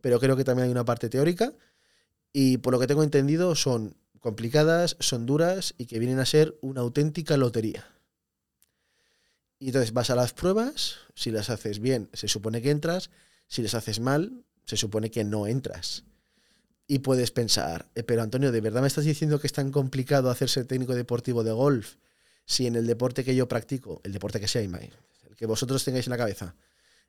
pero 0.00 0.18
creo 0.18 0.36
que 0.36 0.44
también 0.44 0.66
hay 0.66 0.70
una 0.72 0.84
parte 0.84 1.08
teórica. 1.08 1.52
Y 2.32 2.58
por 2.58 2.72
lo 2.72 2.80
que 2.80 2.86
tengo 2.86 3.02
entendido, 3.02 3.54
son 3.54 3.94
complicadas, 4.20 4.96
son 5.00 5.26
duras 5.26 5.74
y 5.76 5.86
que 5.86 5.98
vienen 5.98 6.18
a 6.18 6.26
ser 6.26 6.56
una 6.60 6.80
auténtica 6.80 7.36
lotería. 7.36 7.86
Y 9.58 9.66
entonces 9.66 9.92
vas 9.92 10.10
a 10.10 10.14
las 10.14 10.32
pruebas, 10.32 10.96
si 11.14 11.30
las 11.30 11.50
haces 11.50 11.80
bien, 11.80 12.08
se 12.12 12.28
supone 12.28 12.62
que 12.62 12.70
entras, 12.70 13.10
si 13.48 13.62
las 13.62 13.74
haces 13.74 14.00
mal, 14.00 14.44
se 14.64 14.76
supone 14.76 15.10
que 15.10 15.24
no 15.24 15.46
entras. 15.46 16.04
Y 16.86 17.00
puedes 17.00 17.32
pensar, 17.32 17.86
eh, 17.94 18.02
pero 18.02 18.22
Antonio, 18.22 18.50
¿de 18.50 18.60
verdad 18.60 18.80
me 18.80 18.86
estás 18.86 19.04
diciendo 19.04 19.40
que 19.40 19.46
es 19.46 19.52
tan 19.52 19.72
complicado 19.72 20.30
hacerse 20.30 20.64
técnico 20.64 20.94
deportivo 20.94 21.44
de 21.44 21.52
golf 21.52 21.96
si 22.48 22.66
en 22.66 22.76
el 22.76 22.86
deporte 22.86 23.24
que 23.24 23.36
yo 23.36 23.46
practico, 23.46 24.00
el 24.04 24.12
deporte 24.12 24.40
que 24.40 24.48
sea, 24.48 24.62
el 24.62 24.90
que 25.36 25.44
vosotros 25.44 25.84
tengáis 25.84 26.06
en 26.06 26.12
la 26.12 26.16
cabeza, 26.16 26.56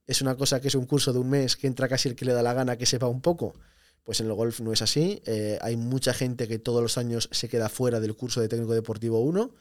es 0.06 0.22
una 0.22 0.36
cosa 0.36 0.60
que 0.60 0.68
es 0.68 0.76
un 0.76 0.86
curso 0.86 1.14
de 1.14 1.20
un 1.20 1.30
mes 1.30 1.56
que 1.56 1.66
entra 1.66 1.88
casi 1.88 2.10
el 2.10 2.16
que 2.16 2.26
le 2.26 2.34
da 2.34 2.44
la 2.44 2.54
gana 2.54 2.78
que 2.78 2.86
sepa 2.86 3.08
un 3.08 3.22
poco? 3.22 3.56
Pues 4.04 4.20
en 4.20 4.28
el 4.28 4.34
golf 4.34 4.60
no 4.60 4.74
es 4.74 4.82
así. 4.82 5.22
Eh, 5.26 5.58
hay 5.62 5.78
mucha 5.78 6.14
gente 6.14 6.48
que 6.48 6.60
todos 6.60 6.82
los 6.82 6.98
años 6.98 7.30
se 7.32 7.48
queda 7.48 7.70
fuera 7.70 8.02
del 8.02 8.16
curso 8.16 8.42
de 8.42 8.50
técnico 8.50 8.74
deportivo 8.74 9.22
1 9.22 9.54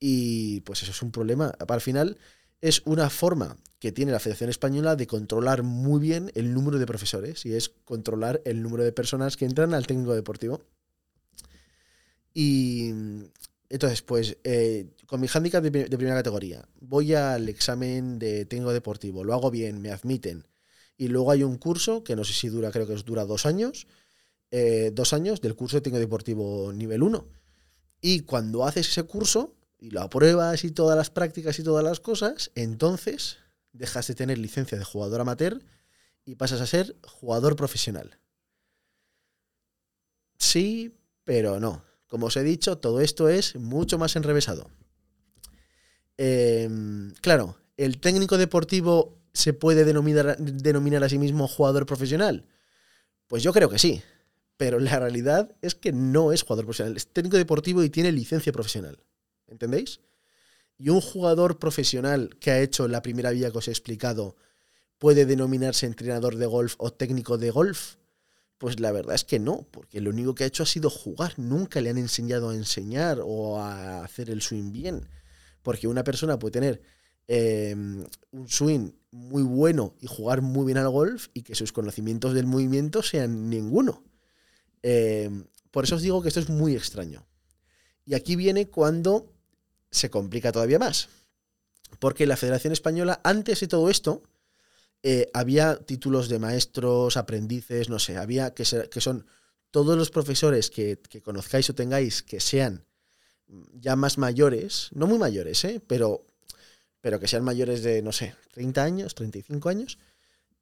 y 0.00 0.60
pues 0.60 0.82
eso 0.82 0.92
es 0.92 1.02
un 1.02 1.10
problema. 1.12 1.52
Al 1.68 1.80
final 1.82 2.16
es 2.62 2.80
una 2.86 3.10
forma 3.10 3.56
que 3.78 3.92
tiene 3.92 4.12
la 4.12 4.20
Federación 4.20 4.48
Española 4.48 4.96
de 4.96 5.06
controlar 5.06 5.62
muy 5.64 6.00
bien 6.00 6.32
el 6.34 6.54
número 6.54 6.78
de 6.78 6.86
profesores 6.86 7.44
y 7.44 7.54
es 7.54 7.68
controlar 7.84 8.40
el 8.46 8.62
número 8.62 8.84
de 8.84 8.92
personas 8.92 9.36
que 9.36 9.44
entran 9.44 9.74
al 9.74 9.86
técnico 9.86 10.14
deportivo. 10.14 10.62
Y 12.32 12.92
entonces, 13.70 14.02
pues, 14.02 14.38
eh, 14.44 14.86
con 15.06 15.20
mi 15.20 15.28
handicap 15.32 15.62
de, 15.62 15.70
primera 15.70 16.16
categoría, 16.16 16.66
voy 16.80 17.14
al 17.14 17.48
examen 17.48 18.18
de 18.18 18.46
técnico 18.46 18.72
deportivo, 18.72 19.24
lo 19.24 19.34
hago 19.34 19.50
bien, 19.50 19.80
me 19.80 19.90
admiten. 19.90 20.46
Y 20.96 21.08
luego 21.08 21.30
hay 21.30 21.42
un 21.42 21.58
curso, 21.58 22.02
que 22.02 22.16
no 22.16 22.24
sé 22.24 22.32
si 22.32 22.48
dura, 22.48 22.70
creo 22.70 22.86
que 22.86 22.94
dura 22.94 23.24
dos 23.24 23.46
años, 23.46 23.86
eh, 24.50 24.90
dos 24.94 25.12
años 25.12 25.40
del 25.40 25.54
curso 25.54 25.76
de 25.76 25.82
técnico 25.82 26.00
deportivo 26.00 26.72
nivel 26.72 27.02
1. 27.02 27.28
Y 28.00 28.20
cuando 28.20 28.64
haces 28.64 28.88
ese 28.88 29.02
curso 29.02 29.54
y 29.78 29.90
lo 29.90 30.00
apruebas 30.00 30.64
y 30.64 30.70
todas 30.70 30.96
las 30.96 31.10
prácticas 31.10 31.58
y 31.58 31.62
todas 31.62 31.84
las 31.84 32.00
cosas, 32.00 32.50
entonces 32.54 33.36
dejas 33.72 34.06
de 34.06 34.14
tener 34.14 34.38
licencia 34.38 34.78
de 34.78 34.84
jugador 34.84 35.20
amateur 35.20 35.62
y 36.24 36.36
pasas 36.36 36.60
a 36.60 36.66
ser 36.66 36.96
jugador 37.04 37.54
profesional. 37.54 38.18
Sí, 40.38 40.96
pero 41.24 41.60
no. 41.60 41.87
Como 42.08 42.26
os 42.26 42.36
he 42.36 42.42
dicho, 42.42 42.78
todo 42.78 43.00
esto 43.00 43.28
es 43.28 43.54
mucho 43.56 43.98
más 43.98 44.16
enrevesado. 44.16 44.70
Em, 46.16 47.12
claro, 47.20 47.56
¿el 47.76 48.00
técnico 48.00 48.38
deportivo 48.38 49.18
se 49.32 49.52
puede 49.52 49.84
denominar, 49.84 50.36
denominar 50.38 51.04
a 51.04 51.08
sí 51.08 51.18
mismo 51.18 51.46
jugador 51.46 51.86
profesional? 51.86 52.46
Pues 53.28 53.42
yo 53.42 53.52
creo 53.52 53.68
que 53.68 53.78
sí. 53.78 54.02
Pero 54.56 54.80
la 54.80 54.98
realidad 54.98 55.54
es 55.62 55.76
que 55.76 55.92
no 55.92 56.32
es 56.32 56.42
jugador 56.42 56.64
profesional. 56.64 56.96
Es 56.96 57.06
técnico 57.06 57.36
deportivo 57.36 57.84
y 57.84 57.90
tiene 57.90 58.10
licencia 58.10 58.52
profesional. 58.52 58.98
¿Entendéis? 59.46 60.00
y 60.78 60.90
un 60.90 61.00
jugador 61.00 61.58
profesional 61.58 62.36
que 62.40 62.52
ha 62.52 62.60
hecho 62.60 62.86
la 62.88 63.02
primera 63.02 63.32
vía 63.32 63.50
que 63.50 63.58
os 63.58 63.68
he 63.68 63.72
explicado 63.72 64.36
puede 64.98 65.26
denominarse 65.26 65.86
entrenador 65.86 66.36
de 66.36 66.46
golf 66.46 66.76
o 66.78 66.92
técnico 66.92 67.36
de 67.36 67.50
golf? 67.50 67.96
Pues 68.58 68.80
la 68.80 68.90
verdad 68.90 69.14
es 69.14 69.24
que 69.24 69.38
no, 69.38 69.66
porque 69.70 70.00
lo 70.00 70.10
único 70.10 70.34
que 70.34 70.44
ha 70.44 70.48
hecho 70.48 70.64
ha 70.64 70.66
sido 70.66 70.90
jugar. 70.90 71.38
Nunca 71.38 71.80
le 71.80 71.90
han 71.90 71.98
enseñado 71.98 72.50
a 72.50 72.54
enseñar 72.54 73.20
o 73.24 73.60
a 73.60 74.04
hacer 74.04 74.30
el 74.30 74.42
swing 74.42 74.72
bien. 74.72 75.08
Porque 75.62 75.86
una 75.86 76.02
persona 76.02 76.38
puede 76.38 76.52
tener 76.52 76.82
em, 77.28 78.04
un 78.32 78.48
swing 78.48 78.90
muy 79.12 79.44
bueno 79.44 79.94
y 80.00 80.08
jugar 80.08 80.42
muy 80.42 80.66
bien 80.66 80.78
al 80.78 80.88
golf 80.88 81.28
y 81.34 81.42
que 81.42 81.54
sus 81.54 81.72
conocimientos 81.72 82.34
del 82.34 82.46
movimiento 82.46 83.02
sean 83.02 83.48
ninguno. 83.48 84.02
Em, 84.82 85.44
por 85.70 85.84
eso 85.84 85.94
os 85.94 86.02
digo 86.02 86.20
que 86.20 86.28
esto 86.28 86.40
es 86.40 86.48
muy 86.48 86.74
extraño. 86.74 87.26
Y 88.04 88.14
aquí 88.14 88.34
viene 88.34 88.68
cuando 88.68 89.32
se 89.90 90.10
complica 90.10 90.50
todavía 90.50 90.78
más. 90.78 91.08
Porque 92.00 92.26
la 92.26 92.36
Federación 92.36 92.72
Española, 92.72 93.20
antes 93.22 93.60
de 93.60 93.68
todo 93.68 93.88
esto, 93.88 94.22
eh, 95.02 95.30
había 95.32 95.76
títulos 95.76 96.28
de 96.28 96.38
maestros, 96.38 97.16
aprendices, 97.16 97.88
no 97.88 97.98
sé, 97.98 98.16
había 98.16 98.54
que, 98.54 98.64
que 98.90 99.00
son 99.00 99.26
todos 99.70 99.96
los 99.96 100.10
profesores 100.10 100.70
que, 100.70 100.98
conozcáis 101.22 101.68
o 101.70 101.74
tengáis 101.74 102.22
que 102.22 102.40
sean 102.40 102.84
ya 103.72 103.96
más 103.96 104.18
mayores, 104.18 104.88
no 104.92 105.06
muy 105.06 105.18
mayores, 105.18 105.64
¿eh? 105.64 105.80
pero, 105.86 106.26
pero 107.00 107.20
que 107.20 107.28
sean 107.28 107.44
mayores 107.44 107.82
de, 107.82 108.02
no 108.02 108.12
sé, 108.12 108.34
30 108.52 108.82
años, 108.82 109.14
35 109.14 109.68
años, 109.68 109.98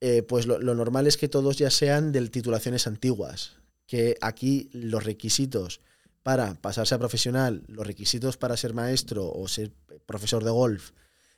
eh, 0.00 0.22
pues 0.22 0.46
lo, 0.46 0.58
normal 0.58 1.06
es 1.06 1.16
que 1.16 1.28
todos 1.28 1.56
ya 1.56 1.70
sean 1.70 2.12
de 2.12 2.28
titulaciones 2.28 2.86
antiguas, 2.86 3.56
que 3.86 4.16
aquí 4.20 4.68
los 4.72 5.04
requisitos 5.04 5.80
para 6.22 6.54
pasarse 6.54 6.94
a 6.94 6.98
profesional, 6.98 7.62
los 7.68 7.86
requisitos 7.86 8.36
para 8.36 8.56
ser 8.56 8.74
maestro 8.74 9.32
o 9.32 9.48
ser 9.48 9.72
profesor 10.06 10.44
de 10.44 10.50
golf 10.50 10.90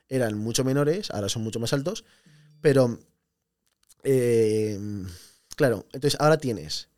eran 0.09 0.37
mucho 0.37 0.65
menores, 0.65 1.11
ahora 1.11 1.29
son 1.29 1.43
mucho 1.43 1.61
más 1.61 1.73
altos, 1.75 2.05
pero, 2.61 2.99
eh, 4.03 4.79
claro, 5.57 5.87
entonces 5.93 6.19
ahora 6.21 6.39
tienes 6.39 6.89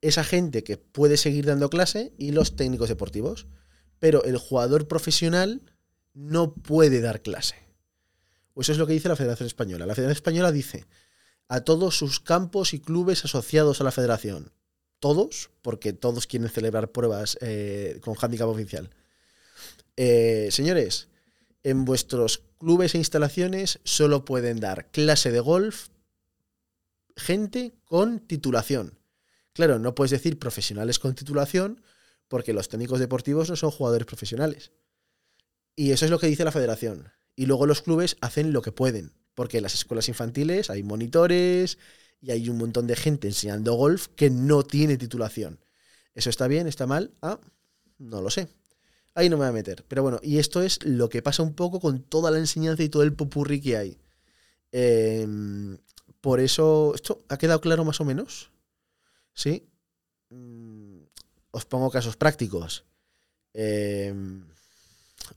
esa 0.00 0.24
gente 0.24 0.62
que 0.62 0.76
puede 0.76 1.16
seguir 1.16 1.46
dando 1.46 1.70
clase 1.70 2.12
y 2.18 2.32
los 2.32 2.56
técnicos 2.56 2.88
deportivos, 2.88 3.46
pero 3.98 4.24
el 4.24 4.36
jugador 4.36 4.88
profesional 4.88 5.62
no 6.14 6.54
puede 6.54 7.00
dar 7.00 7.22
clase. 7.22 7.56
O 8.54 8.62
eso 8.62 8.72
es 8.72 8.78
lo 8.78 8.86
que 8.86 8.94
dice 8.94 9.08
la 9.08 9.16
Federación 9.16 9.46
Española. 9.46 9.86
La 9.86 9.94
Federación 9.94 10.16
Española 10.16 10.52
dice 10.52 10.86
a 11.48 11.60
todos 11.60 11.96
sus 11.96 12.20
campos 12.20 12.74
y 12.74 12.80
clubes 12.80 13.24
asociados 13.24 13.80
a 13.80 13.84
la 13.84 13.92
federación, 13.92 14.52
todos, 14.98 15.50
porque 15.62 15.92
todos 15.92 16.26
quieren 16.26 16.48
celebrar 16.48 16.90
pruebas 16.90 17.38
eh, 17.40 18.00
con 18.02 18.16
handicap 18.20 18.48
oficial. 18.48 18.90
Eh, 19.96 20.48
señores, 20.50 21.08
en 21.62 21.84
vuestros 21.84 22.42
clubes 22.58 22.94
e 22.94 22.98
instalaciones 22.98 23.80
solo 23.84 24.24
pueden 24.24 24.60
dar 24.60 24.90
clase 24.90 25.30
de 25.30 25.40
golf 25.40 25.88
gente 27.16 27.74
con 27.84 28.20
titulación. 28.20 28.98
Claro, 29.52 29.78
no 29.78 29.94
puedes 29.94 30.10
decir 30.10 30.38
profesionales 30.38 30.98
con 30.98 31.14
titulación 31.14 31.82
porque 32.28 32.52
los 32.52 32.68
técnicos 32.68 33.00
deportivos 33.00 33.48
no 33.48 33.56
son 33.56 33.70
jugadores 33.70 34.06
profesionales. 34.06 34.72
Y 35.74 35.92
eso 35.92 36.04
es 36.04 36.10
lo 36.10 36.18
que 36.18 36.26
dice 36.26 36.44
la 36.44 36.52
federación. 36.52 37.10
Y 37.34 37.46
luego 37.46 37.66
los 37.66 37.82
clubes 37.82 38.16
hacen 38.20 38.52
lo 38.52 38.62
que 38.62 38.72
pueden, 38.72 39.12
porque 39.34 39.58
en 39.58 39.62
las 39.62 39.74
escuelas 39.74 40.08
infantiles 40.08 40.70
hay 40.70 40.82
monitores 40.82 41.78
y 42.20 42.30
hay 42.30 42.48
un 42.48 42.58
montón 42.58 42.86
de 42.86 42.96
gente 42.96 43.28
enseñando 43.28 43.74
golf 43.74 44.08
que 44.08 44.30
no 44.30 44.62
tiene 44.62 44.96
titulación. 44.96 45.60
¿Eso 46.14 46.30
está 46.30 46.48
bien? 46.48 46.66
¿Está 46.66 46.86
mal? 46.86 47.12
Ah, 47.20 47.38
no 47.98 48.22
lo 48.22 48.30
sé. 48.30 48.48
Ahí 49.16 49.30
no 49.30 49.38
me 49.38 49.44
voy 49.44 49.48
a 49.48 49.52
meter. 49.52 49.82
Pero 49.88 50.02
bueno, 50.02 50.20
y 50.22 50.38
esto 50.38 50.60
es 50.60 50.78
lo 50.84 51.08
que 51.08 51.22
pasa 51.22 51.42
un 51.42 51.54
poco 51.54 51.80
con 51.80 52.02
toda 52.02 52.30
la 52.30 52.38
enseñanza 52.38 52.82
y 52.82 52.90
todo 52.90 53.02
el 53.02 53.14
popurrí 53.14 53.62
que 53.62 53.78
hay. 53.78 53.98
Em, 54.72 55.78
por 56.20 56.38
eso, 56.38 56.92
¿esto 56.94 57.24
ha 57.30 57.38
quedado 57.38 57.62
claro 57.62 57.82
más 57.86 57.98
o 58.02 58.04
menos? 58.04 58.50
¿Sí? 59.32 59.66
Mm, 60.28 60.98
os 61.50 61.64
pongo 61.64 61.90
casos 61.90 62.18
prácticos. 62.18 62.84
Em, 63.54 64.44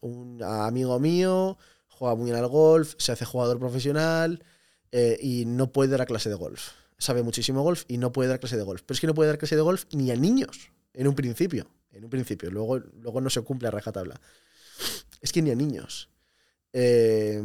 un 0.02 0.44
amigo 0.44 1.00
mío 1.00 1.58
juega 1.88 2.16
muy 2.16 2.26
bien 2.32 2.38
al 2.38 2.50
golf, 2.50 2.96
se 2.98 3.14
hace 3.14 3.24
jugador 3.24 3.60
profesional 3.60 4.44
eh, 4.92 5.18
y 5.22 5.46
no 5.46 5.72
puede 5.72 5.96
dar 5.96 6.06
clase 6.06 6.28
de 6.30 6.36
golf. 6.36 6.72
Sabe 6.98 7.24
muchísimo 7.24 7.64
golf 7.64 7.86
y 7.88 7.98
no 7.98 8.12
puede 8.12 8.28
dar 8.28 8.42
clase 8.42 8.58
de 8.58 8.64
golf. 8.64 8.82
Pero 8.86 8.96
es 8.96 9.00
que 9.00 9.08
no 9.08 9.14
puede 9.14 9.30
dar 9.30 9.38
clase 9.38 9.56
de 9.56 9.62
golf 9.62 9.86
ni 9.94 10.12
a 10.12 10.18
niños, 10.18 10.72
en 10.94 11.08
un 11.08 11.16
principio 11.16 11.70
en 11.92 12.04
un 12.04 12.10
principio, 12.10 12.50
luego, 12.52 12.80
luego 12.80 13.22
no 13.22 13.30
se 13.30 13.42
cumple 13.42 13.68
a 13.68 13.72
rajatabla. 13.72 14.20
Es 15.22 15.32
que 15.32 15.42
ni 15.42 15.52
a 15.52 15.56
niños. 15.56 16.10
Eh, 16.74 17.42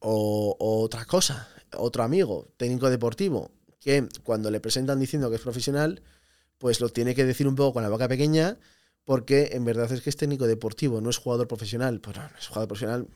o, 0.00 0.56
otra 0.58 1.04
cosa, 1.04 1.48
otro 1.76 2.02
amigo, 2.02 2.48
técnico 2.56 2.90
deportivo, 2.90 3.50
que 3.80 4.08
cuando 4.22 4.50
le 4.50 4.60
presentan 4.60 5.00
diciendo 5.00 5.30
que 5.30 5.36
es 5.36 5.42
profesional, 5.42 6.02
pues 6.58 6.80
lo 6.80 6.88
tiene 6.88 7.14
que 7.14 7.24
decir 7.24 7.48
un 7.48 7.54
poco 7.54 7.74
con 7.74 7.82
la 7.82 7.88
boca 7.88 8.08
pequeña, 8.08 8.58
porque 9.04 9.50
en 9.52 9.64
verdad 9.64 9.90
es 9.92 10.00
que 10.00 10.10
es 10.10 10.16
técnico 10.16 10.46
deportivo, 10.46 11.00
no 11.00 11.10
es 11.10 11.18
jugador 11.18 11.48
profesional. 11.48 12.00
Pero 12.00 12.22
no 12.22 12.38
es 12.38 12.46
jugador 12.46 12.68
profesional. 12.68 13.08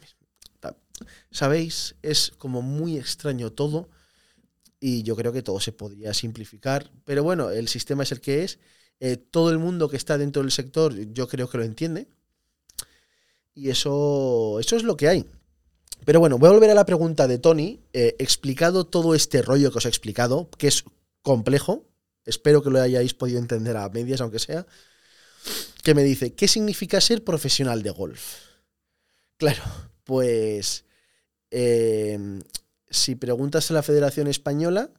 ¿Sabéis? 1.30 1.94
Es 2.02 2.32
como 2.38 2.60
muy 2.60 2.98
extraño 2.98 3.52
todo 3.52 3.88
y 4.80 5.02
yo 5.02 5.16
creo 5.16 5.32
que 5.32 5.42
todo 5.42 5.60
se 5.60 5.72
podría 5.72 6.12
simplificar. 6.14 6.90
Pero 7.04 7.22
bueno, 7.22 7.50
el 7.50 7.68
sistema 7.68 8.02
es 8.02 8.12
el 8.12 8.20
que 8.20 8.44
es 8.44 8.58
eh, 9.00 9.16
todo 9.16 9.50
el 9.50 9.58
mundo 9.58 9.88
que 9.88 9.96
está 9.96 10.18
dentro 10.18 10.42
del 10.42 10.50
sector 10.50 10.94
yo 11.12 11.28
creo 11.28 11.48
que 11.48 11.58
lo 11.58 11.64
entiende. 11.64 12.08
Y 13.54 13.70
eso, 13.70 14.58
eso 14.60 14.76
es 14.76 14.82
lo 14.82 14.96
que 14.96 15.08
hay. 15.08 15.26
Pero 16.04 16.20
bueno, 16.20 16.38
voy 16.38 16.48
a 16.48 16.52
volver 16.52 16.70
a 16.70 16.74
la 16.74 16.86
pregunta 16.86 17.26
de 17.26 17.38
Tony. 17.38 17.80
Eh, 17.92 18.16
explicado 18.18 18.86
todo 18.86 19.14
este 19.14 19.42
rollo 19.42 19.70
que 19.70 19.78
os 19.78 19.84
he 19.84 19.88
explicado, 19.88 20.48
que 20.56 20.68
es 20.68 20.84
complejo, 21.22 21.84
espero 22.24 22.62
que 22.62 22.70
lo 22.70 22.80
hayáis 22.80 23.14
podido 23.14 23.38
entender 23.38 23.76
a 23.76 23.88
medias, 23.88 24.20
aunque 24.20 24.38
sea, 24.38 24.66
que 25.82 25.94
me 25.94 26.02
dice, 26.02 26.34
¿qué 26.34 26.46
significa 26.46 27.00
ser 27.00 27.24
profesional 27.24 27.82
de 27.82 27.90
golf? 27.90 28.36
Claro, 29.36 29.62
pues 30.04 30.84
eh, 31.50 32.40
si 32.90 33.14
preguntas 33.14 33.70
a 33.70 33.74
la 33.74 33.82
Federación 33.82 34.28
Española, 34.28 34.90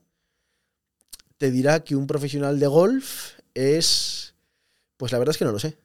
te 1.38 1.50
dirá 1.50 1.82
que 1.82 1.96
un 1.96 2.06
profesional 2.06 2.58
de 2.58 2.66
golf 2.66 3.39
es... 3.54 4.34
Pues 4.96 5.12
la 5.12 5.18
verdad 5.18 5.32
es 5.32 5.38
que 5.38 5.44
no 5.44 5.52
lo 5.52 5.58
sé. 5.58 5.78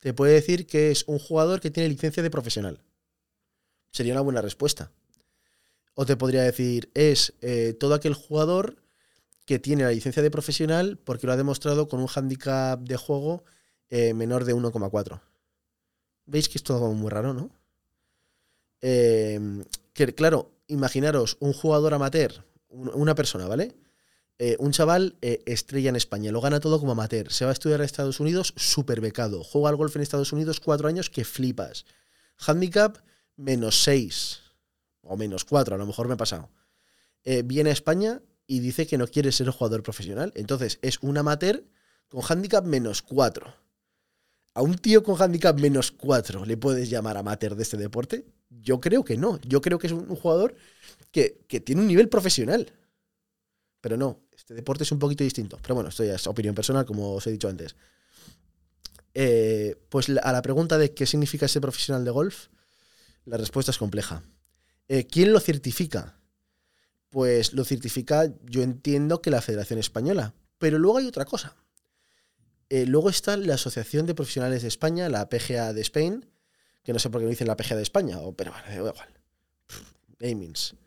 Te 0.00 0.12
puede 0.12 0.34
decir 0.34 0.66
que 0.66 0.90
es 0.90 1.04
un 1.06 1.18
jugador 1.18 1.60
que 1.60 1.70
tiene 1.70 1.88
licencia 1.88 2.22
de 2.22 2.30
profesional. 2.30 2.82
Sería 3.90 4.12
una 4.12 4.20
buena 4.20 4.42
respuesta. 4.42 4.90
O 5.94 6.04
te 6.04 6.16
podría 6.16 6.42
decir, 6.42 6.90
es 6.94 7.32
eh, 7.40 7.74
todo 7.78 7.94
aquel 7.94 8.14
jugador 8.14 8.76
que 9.46 9.58
tiene 9.58 9.84
la 9.84 9.90
licencia 9.90 10.22
de 10.22 10.30
profesional 10.30 10.98
porque 10.98 11.26
lo 11.26 11.32
ha 11.32 11.36
demostrado 11.36 11.88
con 11.88 12.00
un 12.00 12.08
handicap 12.14 12.80
de 12.80 12.96
juego 12.96 13.44
eh, 13.88 14.12
menor 14.12 14.44
de 14.44 14.54
1,4. 14.54 15.20
¿Veis 16.26 16.48
que 16.48 16.58
es 16.58 16.64
todo 16.64 16.92
muy 16.92 17.10
raro, 17.10 17.32
no? 17.32 17.50
Eh, 18.80 19.64
claro, 20.16 20.50
imaginaros 20.66 21.36
un 21.40 21.52
jugador 21.52 21.94
amateur, 21.94 22.44
una 22.68 23.14
persona, 23.14 23.46
¿vale? 23.46 23.74
Eh, 24.38 24.56
un 24.58 24.72
chaval 24.72 25.16
eh, 25.22 25.42
estrella 25.46 25.90
en 25.90 25.96
España, 25.96 26.32
lo 26.32 26.40
gana 26.40 26.58
todo 26.58 26.80
como 26.80 26.92
amateur, 26.92 27.30
se 27.30 27.44
va 27.44 27.50
a 27.50 27.52
estudiar 27.52 27.80
a 27.80 27.84
Estados 27.84 28.18
Unidos 28.18 28.52
súper 28.56 29.00
becado, 29.00 29.44
juega 29.44 29.68
al 29.68 29.76
golf 29.76 29.94
en 29.94 30.02
Estados 30.02 30.32
Unidos 30.32 30.58
cuatro 30.58 30.88
años 30.88 31.08
que 31.08 31.24
flipas. 31.24 31.84
Handicap 32.38 32.98
menos 33.36 33.84
seis 33.84 34.40
o 35.02 35.16
menos 35.16 35.44
cuatro, 35.44 35.76
a 35.76 35.78
lo 35.78 35.86
mejor 35.86 36.08
me 36.08 36.14
ha 36.14 36.16
pasado. 36.16 36.50
Eh, 37.22 37.42
viene 37.44 37.70
a 37.70 37.72
España 37.72 38.22
y 38.46 38.58
dice 38.58 38.86
que 38.86 38.98
no 38.98 39.06
quiere 39.06 39.30
ser 39.30 39.48
jugador 39.50 39.82
profesional. 39.82 40.32
Entonces 40.34 40.78
es 40.82 40.98
un 41.00 41.16
amateur 41.16 41.64
con 42.08 42.22
handicap 42.28 42.64
menos 42.64 43.02
cuatro. 43.02 43.54
¿A 44.52 44.62
un 44.62 44.76
tío 44.76 45.02
con 45.02 45.20
handicap 45.20 45.58
menos 45.58 45.90
cuatro 45.90 46.44
le 46.44 46.56
puedes 46.56 46.90
llamar 46.90 47.16
amateur 47.16 47.54
de 47.54 47.62
este 47.62 47.76
deporte? 47.76 48.26
Yo 48.50 48.80
creo 48.80 49.04
que 49.04 49.16
no. 49.16 49.40
Yo 49.42 49.60
creo 49.60 49.78
que 49.78 49.86
es 49.86 49.92
un 49.92 50.14
jugador 50.14 50.54
que, 51.10 51.44
que 51.48 51.60
tiene 51.60 51.80
un 51.80 51.88
nivel 51.88 52.08
profesional. 52.08 52.72
Pero 53.80 53.96
no, 53.96 54.20
este 54.44 54.52
deporte 54.52 54.84
es 54.84 54.92
un 54.92 54.98
poquito 54.98 55.24
distinto. 55.24 55.58
Pero 55.62 55.74
bueno, 55.74 55.88
esto 55.88 56.04
ya 56.04 56.16
es 56.16 56.26
opinión 56.26 56.54
personal, 56.54 56.84
como 56.84 57.14
os 57.14 57.26
he 57.26 57.30
dicho 57.30 57.48
antes. 57.48 57.76
Eh, 59.14 59.74
pues 59.88 60.10
a 60.10 60.32
la 60.32 60.42
pregunta 60.42 60.76
de 60.76 60.92
qué 60.92 61.06
significa 61.06 61.48
ser 61.48 61.62
profesional 61.62 62.04
de 62.04 62.10
golf, 62.10 62.48
la 63.24 63.38
respuesta 63.38 63.70
es 63.70 63.78
compleja. 63.78 64.22
Eh, 64.88 65.06
¿Quién 65.06 65.32
lo 65.32 65.40
certifica? 65.40 66.18
Pues 67.08 67.54
lo 67.54 67.64
certifica, 67.64 68.34
yo 68.42 68.60
entiendo 68.60 69.22
que 69.22 69.30
la 69.30 69.40
Federación 69.40 69.78
Española. 69.78 70.34
Pero 70.58 70.78
luego 70.78 70.98
hay 70.98 71.06
otra 71.06 71.24
cosa. 71.24 71.56
Eh, 72.68 72.84
luego 72.84 73.08
está 73.08 73.38
la 73.38 73.54
Asociación 73.54 74.04
de 74.04 74.14
Profesionales 74.14 74.60
de 74.60 74.68
España, 74.68 75.08
la 75.08 75.26
PGA 75.30 75.72
de 75.72 75.80
Spain, 75.80 76.26
que 76.82 76.92
no 76.92 76.98
sé 76.98 77.08
por 77.08 77.22
qué 77.22 77.24
no 77.24 77.30
dicen 77.30 77.48
la 77.48 77.56
PGA 77.56 77.76
de 77.76 77.82
España, 77.82 78.18
pero 78.36 78.52
bueno, 78.52 78.66
da 78.68 78.74
igual. 78.74 79.08
Pff, 79.66 80.83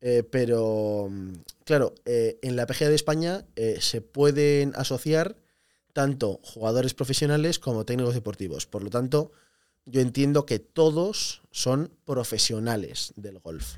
eh, 0.00 0.22
pero, 0.22 1.08
mm, 1.10 1.32
claro, 1.64 1.94
eh, 2.04 2.38
en 2.42 2.56
la 2.56 2.66
PGA 2.66 2.88
de 2.88 2.94
España 2.94 3.46
eh, 3.56 3.78
se 3.80 4.00
pueden 4.00 4.72
asociar 4.76 5.36
tanto 5.92 6.40
jugadores 6.42 6.94
profesionales 6.94 7.58
como 7.58 7.84
técnicos 7.84 8.14
deportivos. 8.14 8.66
Por 8.66 8.82
lo 8.82 8.90
tanto, 8.90 9.32
yo 9.84 10.00
entiendo 10.00 10.46
que 10.46 10.58
todos 10.58 11.42
son 11.50 11.92
profesionales 12.04 13.12
del 13.16 13.38
golf. 13.40 13.76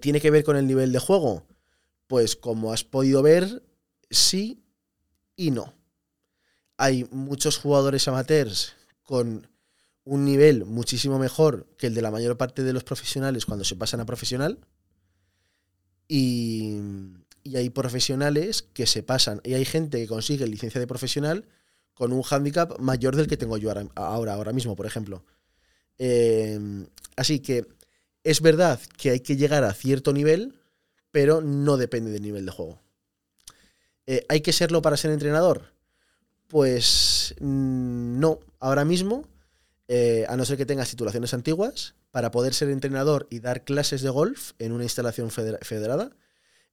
¿Tiene 0.00 0.20
que 0.22 0.30
ver 0.30 0.44
con 0.44 0.56
el 0.56 0.66
nivel 0.66 0.92
de 0.92 0.98
juego? 0.98 1.46
Pues 2.06 2.36
como 2.36 2.72
has 2.72 2.84
podido 2.84 3.22
ver, 3.22 3.62
sí 4.08 4.64
y 5.36 5.50
no. 5.50 5.74
Hay 6.78 7.06
muchos 7.10 7.58
jugadores 7.58 8.08
amateurs 8.08 8.72
con 9.02 9.47
un 10.08 10.24
nivel 10.24 10.64
muchísimo 10.64 11.18
mejor 11.18 11.66
que 11.76 11.88
el 11.88 11.94
de 11.94 12.00
la 12.00 12.10
mayor 12.10 12.38
parte 12.38 12.62
de 12.62 12.72
los 12.72 12.82
profesionales 12.82 13.44
cuando 13.44 13.62
se 13.64 13.76
pasan 13.76 14.00
a 14.00 14.06
profesional. 14.06 14.58
Y, 16.08 16.78
hay 17.54 17.70
profesionales 17.70 18.62
que 18.62 18.86
se 18.86 19.02
pasan. 19.02 19.40
Y 19.44 19.54
hay 19.54 19.66
gente 19.66 19.98
que 19.98 20.06
consigue 20.06 20.46
licencia 20.46 20.80
de 20.80 20.86
profesional 20.86 21.46
con 21.92 22.12
un 22.12 22.22
handicap 22.28 22.78
mayor 22.78 23.16
del 23.16 23.26
que 23.26 23.36
tengo 23.36 23.58
yo 23.58 23.70
ahora, 23.94 24.32
ahora, 24.32 24.52
mismo, 24.52 24.76
por 24.76 24.86
ejemplo. 24.86 25.24
Eh, 25.98 26.58
así 27.16 27.40
que 27.40 27.66
es 28.24 28.40
verdad 28.40 28.80
que 28.96 29.10
hay 29.10 29.20
que 29.20 29.36
llegar 29.36 29.64
a 29.64 29.74
cierto 29.74 30.12
nivel, 30.14 30.58
pero 31.10 31.42
no 31.42 31.76
depende 31.76 32.10
del 32.10 32.22
nivel 32.22 32.46
de 32.46 32.52
juego. 32.52 32.80
Eh, 34.06 34.24
¿Hay 34.28 34.40
que 34.40 34.54
serlo 34.54 34.80
para 34.80 34.96
ser 34.96 35.10
entrenador? 35.10 35.72
Pues 36.46 37.34
mm, 37.40 38.18
no, 38.18 38.40
ahora 38.58 38.86
mismo 38.86 39.26
eh, 39.88 40.26
a 40.28 40.36
no 40.36 40.44
ser 40.44 40.56
que 40.58 40.66
tengas 40.66 40.90
titulaciones 40.90 41.34
antiguas, 41.34 41.94
para 42.10 42.30
poder 42.30 42.54
ser 42.54 42.70
entrenador 42.70 43.26
y 43.30 43.40
dar 43.40 43.64
clases 43.64 44.02
de 44.02 44.10
golf 44.10 44.52
en 44.58 44.72
una 44.72 44.84
instalación 44.84 45.30
federada, 45.30 46.10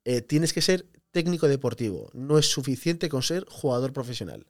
eh, 0.03 0.21
tienes 0.21 0.53
que 0.53 0.61
ser 0.61 0.85
técnico 1.11 1.47
deportivo. 1.47 2.09
No 2.13 2.37
es 2.37 2.47
suficiente 2.47 3.09
con 3.09 3.23
ser 3.23 3.45
jugador 3.49 3.93
profesional. 3.93 4.47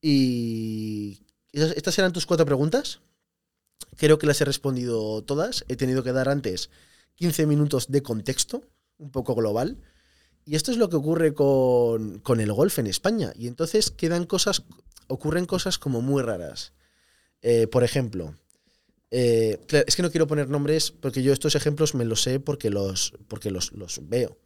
Y 0.00 1.20
estas 1.52 1.98
eran 1.98 2.12
tus 2.12 2.26
cuatro 2.26 2.46
preguntas. 2.46 3.00
Creo 3.96 4.18
que 4.18 4.26
las 4.26 4.40
he 4.40 4.44
respondido 4.44 5.22
todas. 5.22 5.64
He 5.68 5.76
tenido 5.76 6.02
que 6.02 6.12
dar 6.12 6.28
antes 6.28 6.70
15 7.16 7.46
minutos 7.46 7.90
de 7.90 8.02
contexto, 8.02 8.62
un 8.98 9.10
poco 9.10 9.34
global. 9.34 9.78
Y 10.44 10.54
esto 10.54 10.70
es 10.70 10.76
lo 10.76 10.88
que 10.88 10.96
ocurre 10.96 11.34
con, 11.34 12.20
con 12.20 12.40
el 12.40 12.52
golf 12.52 12.78
en 12.78 12.86
España. 12.86 13.32
Y 13.36 13.48
entonces 13.48 13.90
quedan 13.90 14.26
cosas, 14.26 14.62
ocurren 15.08 15.46
cosas 15.46 15.78
como 15.78 16.02
muy 16.02 16.22
raras. 16.22 16.72
Eh, 17.42 17.66
por 17.66 17.84
ejemplo, 17.84 18.34
eh, 19.10 19.58
es 19.86 19.96
que 19.96 20.02
no 20.02 20.10
quiero 20.10 20.26
poner 20.26 20.48
nombres 20.48 20.90
porque 20.90 21.22
yo 21.22 21.32
estos 21.32 21.54
ejemplos 21.54 21.94
me 21.94 22.04
los 22.04 22.22
sé 22.22 22.40
porque 22.40 22.70
los, 22.70 23.12
porque 23.28 23.50
los, 23.50 23.72
veo. 24.02 24.36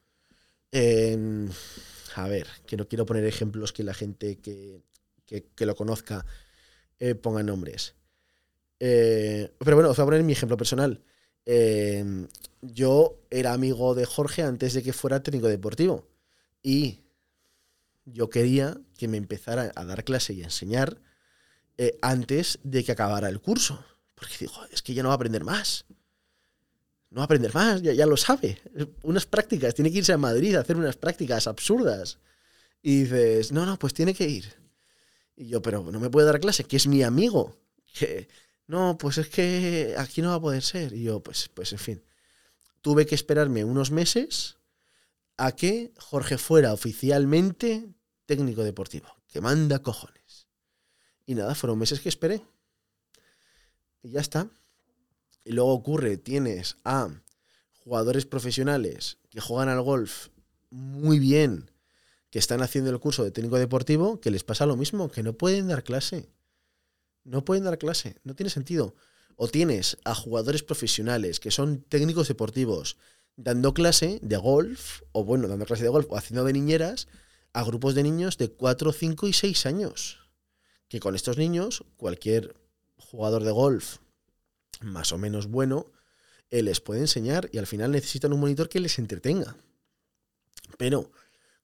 a 2.14 2.29
ver, 2.29 2.46
que 2.66 2.76
no 2.76 2.88
quiero 2.88 3.07
poner 3.07 3.24
ejemplos 3.24 3.72
que 3.72 3.85
la 3.85 3.94
gente 3.94 4.38
que, 4.38 4.83
lo 5.59 5.74
conozca 5.74 6.26
eh, 6.98 7.14
ponga 7.14 7.42
nombres. 7.42 7.94
pero 8.79 9.76
bueno, 9.76 9.90
os 9.90 9.96
voy 9.96 10.03
a 10.03 10.07
poner 10.07 10.22
mi 10.22 10.33
ejemplo 10.33 10.57
personal. 10.57 11.03
yo 12.62 13.18
era 13.31 13.53
amigo 13.53 13.94
de 13.94 14.05
Jorge 14.05 14.42
antes 14.42 14.74
de 14.74 14.83
que 14.83 14.92
fuera 14.92 15.22
técnico 15.22 15.48
deportivo 15.48 16.07
y 16.62 17.00
yo 18.05 18.29
quería 18.31 18.79
que 18.98 19.09
me 19.09 19.16
empezara 19.16 19.72
a 19.74 19.85
dar 19.85 20.05
clase 20.05 20.35
y 20.35 20.42
a 20.42 20.46
enseñar 20.46 21.00
eh, 21.83 21.99
antes 22.03 22.59
de 22.62 22.85
que 22.85 22.93
acabara 22.93 23.31
el 23.31 23.40
curso. 23.40 23.83
Porque 24.14 24.35
digo, 24.40 24.53
es 24.71 24.83
que 24.83 24.93
ya 24.93 25.03
no 25.03 25.09
va 25.09 25.14
a 25.14 25.16
aprender 25.16 25.45
más. 25.45 25.87
No 27.09 27.21
va 27.21 27.23
a 27.23 27.25
aprender 27.25 27.55
más, 27.55 27.81
ya, 27.81 27.95
ya 27.95 28.05
lo 28.05 28.19
sabe. 28.19 28.61
Unas 29.03 29.25
prácticas, 29.25 29.75
tiene 29.75 29.90
que 29.90 29.97
irse 29.97 30.12
a 30.12 30.19
Madrid 30.19 30.55
a 30.57 30.61
hacer 30.61 30.77
unas 30.77 30.99
prácticas 30.99 31.47
absurdas. 31.47 32.19
Y 32.83 33.05
dices, 33.05 33.51
no, 33.51 33.64
no, 33.64 33.79
pues 33.79 33.95
tiene 33.95 34.12
que 34.12 34.29
ir. 34.29 34.53
Y 35.35 35.49
yo, 35.49 35.62
pero 35.62 35.83
no 35.90 35.99
me 35.99 36.11
puede 36.11 36.27
dar 36.27 36.38
clase, 36.38 36.64
que 36.64 36.77
es 36.77 36.87
mi 36.87 37.03
amigo. 37.03 37.57
Que, 37.99 38.29
no, 38.66 38.99
pues 38.99 39.16
es 39.16 39.31
que 39.31 39.95
aquí 39.97 40.21
no 40.21 40.29
va 40.29 40.35
a 40.35 40.40
poder 40.40 40.62
ser. 40.62 40.93
Y 40.93 41.05
yo, 41.05 41.23
pues, 41.23 41.49
pues 41.49 41.73
en 41.73 41.79
fin. 41.79 42.05
Tuve 42.83 43.07
que 43.07 43.14
esperarme 43.14 43.64
unos 43.64 43.90
meses 43.90 44.59
a 45.38 45.53
que 45.53 45.95
Jorge 45.97 46.37
fuera 46.37 46.75
oficialmente 46.75 47.88
técnico 48.27 48.64
deportivo. 48.64 49.09
Que 49.29 49.40
manda 49.40 49.79
cojones. 49.79 50.20
Y 51.27 51.35
nada, 51.35 51.55
fueron 51.55 51.79
meses 51.79 52.01
que 52.01 52.09
esperé. 52.09 52.43
Y 54.03 54.11
ya 54.11 54.21
está. 54.21 54.49
Y 55.45 55.53
luego 55.53 55.73
ocurre, 55.73 56.17
tienes 56.17 56.77
a 56.85 57.09
jugadores 57.85 58.27
profesionales 58.27 59.19
que 59.31 59.41
juegan 59.41 59.69
al 59.69 59.83
golf 59.83 60.29
muy 60.71 61.19
bien, 61.19 61.71
que 62.31 62.39
están 62.39 62.63
haciendo 62.63 62.91
el 62.91 63.01
curso 63.01 63.25
de 63.25 63.31
técnico 63.31 63.59
deportivo, 63.59 64.21
que 64.21 64.31
les 64.31 64.45
pasa 64.45 64.67
lo 64.67 64.77
mismo, 64.77 65.11
que 65.11 65.23
no 65.23 65.33
pueden 65.33 65.69
dar 65.69 65.83
clase. 65.83 66.29
No 67.25 67.45
pueden 67.45 67.65
dar 67.65 67.79
clase, 67.79 68.17
no 68.25 68.35
tiene 68.35 68.51
sentido. 68.51 68.95
O 69.37 69.49
tienes 69.49 69.97
a 70.05 70.15
jugadores 70.15 70.63
profesionales 70.63 71.41
que 71.41 71.51
son 71.51 71.83
técnicos 71.83 72.29
deportivos 72.29 72.97
dando 73.37 73.73
clase 73.73 74.19
de 74.23 74.37
golf, 74.37 75.03
o 75.13 75.25
bueno, 75.25 75.49
dando 75.49 75.65
clase 75.65 75.83
de 75.83 75.89
golf, 75.89 76.07
o 76.11 76.17
haciendo 76.17 76.45
de 76.45 76.53
niñeras 76.53 77.09
a 77.53 77.65
grupos 77.65 77.95
de 77.95 78.03
niños 78.03 78.37
de 78.37 78.51
4, 78.51 78.93
5 78.93 79.29
y 79.29 79.33
6 79.33 79.67
años 79.67 80.20
que 80.90 81.00
con 81.00 81.14
estos 81.14 81.38
niños 81.38 81.85
cualquier 81.96 82.55
jugador 82.98 83.44
de 83.44 83.53
golf 83.53 83.98
más 84.83 85.12
o 85.12 85.18
menos 85.18 85.46
bueno 85.46 85.87
eh, 86.50 86.62
les 86.62 86.81
puede 86.81 87.00
enseñar 87.00 87.48
y 87.53 87.59
al 87.59 87.68
final 87.68 87.92
necesitan 87.92 88.33
un 88.33 88.40
monitor 88.40 88.68
que 88.68 88.81
les 88.81 88.98
entretenga. 88.98 89.57
Pero 90.76 91.12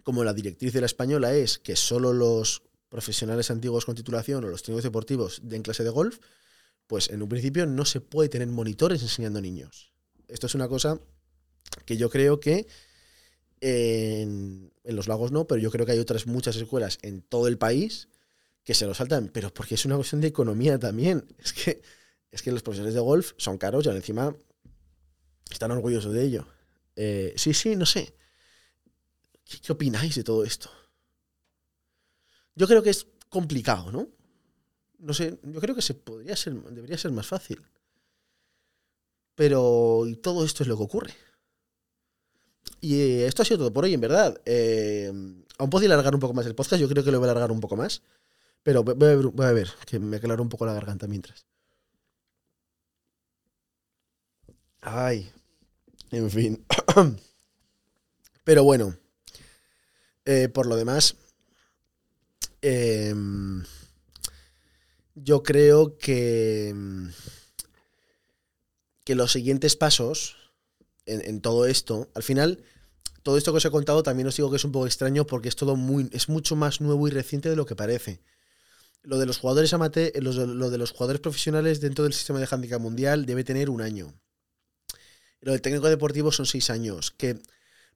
como 0.05 0.23
la 0.23 0.33
directriz 0.33 0.73
de 0.73 0.81
la 0.81 0.87
española 0.87 1.35
es 1.35 1.59
que 1.59 1.75
solo 1.75 2.13
los 2.13 2.63
profesionales 2.89 3.51
antiguos 3.51 3.85
con 3.85 3.97
titulación 3.97 4.45
o 4.45 4.49
los 4.49 4.63
técnicos 4.63 4.85
deportivos 4.85 5.41
den 5.43 5.63
clase 5.63 5.83
de 5.83 5.91
golf, 5.91 6.21
pues 6.87 7.11
en 7.11 7.21
un 7.21 7.29
principio 7.29 7.67
no 7.67 7.85
se 7.85 8.01
puede 8.01 8.29
tener 8.29 8.47
monitores 8.47 9.03
enseñando 9.03 9.41
niños. 9.41 9.93
Esto 10.29 10.47
es 10.47 10.55
una 10.55 10.69
cosa 10.69 11.01
que 11.85 11.97
yo 11.97 12.11
creo 12.11 12.39
que 12.39 12.69
en, 13.61 14.73
en, 14.85 14.97
los 14.97 15.09
lagos 15.09 15.33
no, 15.33 15.49
pero 15.49 15.61
yo 15.61 15.73
creo 15.73 15.85
que 15.85 15.93
hay 15.93 15.99
otras 15.99 16.29
muchas 16.29 16.55
escuelas 16.55 16.99
en 17.03 17.23
todo 17.23 17.49
el 17.49 17.59
país 17.59 18.09
que 18.67 18.75
se 18.75 18.85
lo 18.85 18.95
saltan, 18.95 19.31
pero 19.33 19.55
porque 19.55 19.77
es 19.77 19.85
una 19.85 19.95
cuestión 19.95 20.21
de 20.21 20.27
economía 20.27 20.79
también. 20.79 21.25
Es 21.39 21.53
que, 21.53 21.81
es 22.33 22.43
que 22.43 22.51
los 22.51 22.63
profesores 22.63 22.93
de 22.93 23.01
golf 23.01 23.33
son 23.39 23.57
caros 23.57 23.87
y 23.87 23.89
encima 23.91 24.37
están 25.49 25.71
orgullosos 25.71 26.13
de 26.13 26.25
ello. 26.25 26.47
Eh, 26.97 27.33
sí, 27.37 27.55
sí, 27.55 27.77
no 27.77 27.87
sé. 27.87 28.13
¿Qué, 29.45 29.73
opináis 29.73 30.17
de 30.17 30.25
todo 30.25 30.43
esto? 30.45 30.69
Yo 32.57 32.67
creo 32.67 32.83
que 32.83 32.91
es 32.91 33.07
complicado, 33.29 33.93
¿no? 33.93 34.09
No 34.99 35.15
sé, 35.15 35.39
yo 35.45 35.61
creo 35.61 35.77
que 35.77 35.83
se 35.83 35.95
podría 35.95 36.35
ser, 36.35 36.55
debería 36.55 36.99
ser 36.99 37.13
más 37.13 37.29
fácil. 37.29 37.63
Pero 39.37 40.07
y 40.09 40.17
todo 40.17 40.45
esto 40.45 40.65
es 40.65 40.69
lo 40.69 40.77
que 40.77 40.83
ocurre. 40.83 41.15
Y 42.81 43.01
eh, 43.01 43.27
esto 43.27 43.43
ha 43.43 43.45
sido 43.45 43.59
todo 43.59 43.73
por 43.73 43.85
hoy, 43.85 43.95
en 43.95 44.01
verdad. 44.01 44.41
Eh, 44.45 45.13
aún 45.59 45.71
podría 45.71 45.93
alargar 45.93 46.15
un 46.15 46.21
poco 46.21 46.35
más 46.35 46.47
el 46.47 46.57
podcast, 46.57 46.81
yo 46.81 46.89
creo 46.89 47.05
que 47.05 47.13
lo 47.13 47.21
voy 47.21 47.29
a 47.29 47.31
alargar 47.31 47.53
un 47.53 47.61
poco 47.61 47.77
más. 47.77 48.03
Pero 48.67 48.83
voy 48.83 49.47
a, 49.47 49.53
ver, 49.53 49.71
que 49.87 50.01
me 50.01 50.17
aclaro 50.17 50.43
un 50.43 50.49
poco 50.49 50.67
la 50.67 50.75
garganta 50.75 51.07
mientras. 51.07 51.47
Ay, 54.81 55.31
en 56.11 56.29
fin. 56.29 56.67
Pero 58.45 58.65
bueno, 58.65 58.97
eh, 60.25 60.49
por 60.49 60.67
lo 60.67 60.75
demás, 60.75 61.15
em, 62.61 63.63
yo 65.15 65.45
creo 65.45 65.97
que, 65.97 66.75
que 69.05 69.15
los 69.15 69.31
siguientes 69.31 69.77
pasos 69.77 70.35
en, 71.05 71.21
en, 71.25 71.41
todo 71.41 71.67
esto, 71.67 72.11
al 72.17 72.25
final, 72.25 72.65
todo 73.23 73.39
esto 73.39 73.53
que 73.53 73.59
os 73.59 73.65
he 73.65 73.71
contado 73.71 74.03
también 74.03 74.27
os 74.27 74.37
digo 74.37 74.51
que 74.51 74.57
es 74.57 74.65
un 74.65 74.73
poco 74.73 74.87
extraño 74.87 75.25
porque 75.25 75.49
es 75.49 75.55
todo 75.55 75.77
muy, 75.77 76.11
es 76.13 76.29
mucho 76.29 76.57
más 76.57 76.81
nuevo 76.81 77.07
y 77.07 77.13
reciente 77.13 77.49
de 77.49 77.55
lo 77.55 77.65
que 77.65 77.77
parece 77.77 78.21
lo 79.07 79.19
de 79.19 79.27
los 79.27 79.39
jugadores 79.39 79.73
amateur, 79.73 80.11
lo, 80.21 80.33
lo 80.47 80.69
de 80.69 80.79
los 80.79 80.91
jugadores 80.91 81.21
profesionales 81.21 81.81
dentro 81.81 82.05
del 82.05 82.13
sistema 82.13 82.41
de 82.41 82.49
handicap 82.51 82.81
mundial 82.81 83.25
debe 83.25 83.45
tener 83.45 83.71
un 83.71 83.81
año. 83.81 84.13
Lo 85.41 85.53
del 85.53 85.63
técnico 85.63 85.89
deportivo 85.89 86.33
son 86.33 86.45
seis 86.45 86.71
años. 86.71 87.13
Que 87.13 87.39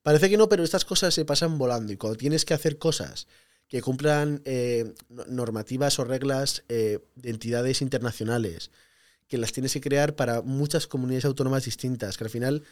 parece 0.02 0.30
que 0.30 0.36
no, 0.36 0.48
pero 0.48 0.62
estas 0.62 0.84
cosas 0.84 1.12
se 1.12 1.24
pasan 1.24 1.58
volando. 1.58 1.92
Y 1.92 1.96
cuando 1.96 2.16
tienes 2.16 2.44
que 2.44 2.54
hacer 2.54 2.78
cosas 2.78 3.26
que 3.66 3.82
cumplan 3.82 4.40
eh, 4.44 4.94
normativas 5.26 5.98
o 5.98 6.04
reglas 6.04 6.62
eh, 6.68 7.00
de 7.16 7.30
entidades 7.30 7.82
internacionales, 7.82 8.70
que 9.26 9.38
las 9.38 9.52
tienes 9.52 9.72
que 9.72 9.80
crear 9.80 10.14
para 10.14 10.42
muchas 10.42 10.86
comunidades 10.86 11.24
autónomas 11.24 11.64
distintas, 11.64 12.16
que 12.16 12.24
al 12.24 12.30
final 12.30 12.62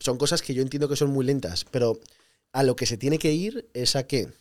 son 0.00 0.18
cosas 0.18 0.42
que 0.42 0.54
yo 0.54 0.62
entiendo 0.62 0.88
que 0.88 0.96
son 0.96 1.10
muy 1.10 1.24
lentas, 1.24 1.64
pero 1.70 2.00
a 2.52 2.64
lo 2.64 2.74
que 2.74 2.86
se 2.86 2.96
tiene 2.96 3.18
que 3.18 3.32
ir 3.32 3.68
es 3.74 3.94
a 3.94 4.08
que 4.08 4.32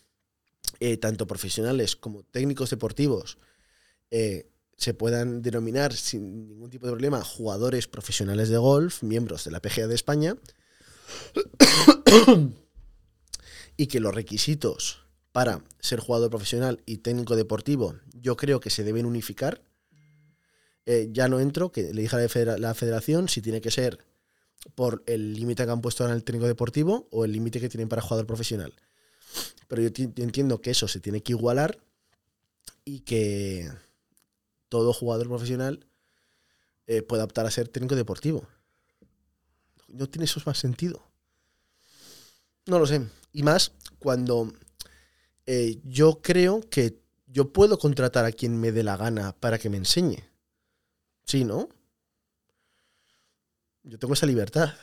eh, 0.80 0.98
tanto 0.98 1.28
profesionales 1.28 1.96
como 1.96 2.24
técnicos 2.24 2.70
deportivos, 2.70 3.38
eh, 4.12 4.50
se 4.78 4.94
puedan 4.94 5.42
denominar 5.42 5.94
sin 5.94 6.48
ningún 6.48 6.70
tipo 6.70 6.86
de 6.86 6.92
problema 6.92 7.24
jugadores 7.24 7.88
profesionales 7.88 8.50
de 8.50 8.58
golf, 8.58 9.04
miembros 9.04 9.46
de 9.46 9.52
la 9.52 9.62
PGA 9.62 9.88
de 9.88 9.96
España, 9.96 10.36
y 13.78 13.88
que 13.88 14.00
los 14.00 14.14
requisitos 14.14 15.04
para 15.32 15.64
ser 15.80 16.00
jugador 16.00 16.30
profesional 16.30 16.82
y 16.86 16.98
técnico 16.98 17.36
deportivo, 17.36 17.96
yo 18.14 18.38
creo 18.38 18.60
que 18.60 18.70
se 18.70 18.84
deben 18.84 19.06
unificar. 19.06 19.62
Eh, 20.86 21.10
ya 21.12 21.28
no 21.28 21.40
entro, 21.40 21.72
que 21.72 21.94
le 21.94 22.04
dije 22.04 22.16
a 22.16 22.58
la 22.58 22.74
federación 22.74 23.28
si 23.28 23.42
tiene 23.42 23.62
que 23.62 23.72
ser 23.72 24.00
por 24.76 25.04
el 25.08 25.34
límite 25.34 25.66
que 25.66 25.72
han 25.72 25.82
puesto 25.82 26.06
en 26.06 26.12
el 26.12 26.24
técnico 26.24 26.48
deportivo 26.48 27.08
o 27.12 27.26
el 27.26 27.32
límite 27.32 27.60
que 27.60 27.70
tienen 27.70 27.90
para 27.90 28.02
jugador 28.02 28.28
profesional. 28.28 28.74
Pero 29.68 29.82
yo, 29.82 29.90
entiendo 30.18 30.62
que 30.62 30.72
eso 30.72 30.88
se 30.88 31.00
tiene 31.00 31.22
que 31.22 31.34
igualar 31.34 31.80
y 32.86 33.02
que 33.02 33.72
todo 34.70 34.94
jugador 34.94 35.28
profesional 35.28 35.86
eh, 36.88 37.02
pueda 37.02 37.24
optar 37.24 37.46
a 37.46 37.52
ser 37.52 37.68
técnico 37.70 37.96
deportivo. 37.96 38.48
No 39.88 40.08
tiene 40.08 40.26
eso 40.26 40.42
más 40.46 40.58
sentido. 40.58 41.02
No 42.66 42.80
lo 42.80 42.88
sé. 42.88 43.08
Y 43.32 43.44
más 43.44 43.72
cuando 44.00 44.52
eh, 45.46 45.80
yo 45.84 46.22
creo 46.22 46.62
que 46.70 47.02
yo 47.28 47.52
puedo 47.52 47.78
contratar 47.78 48.26
a 48.26 48.32
quien 48.32 48.60
me 48.60 48.72
dé 48.72 48.84
la 48.84 48.98
gana 48.98 49.34
para 49.34 49.58
que 49.58 49.70
me 49.70 49.78
enseñe. 49.78 50.24
Sí, 51.26 51.44
¿no? 51.44 51.70
Yo 53.84 53.98
tengo 53.98 54.14
esa 54.14 54.26
libertad. 54.26 54.74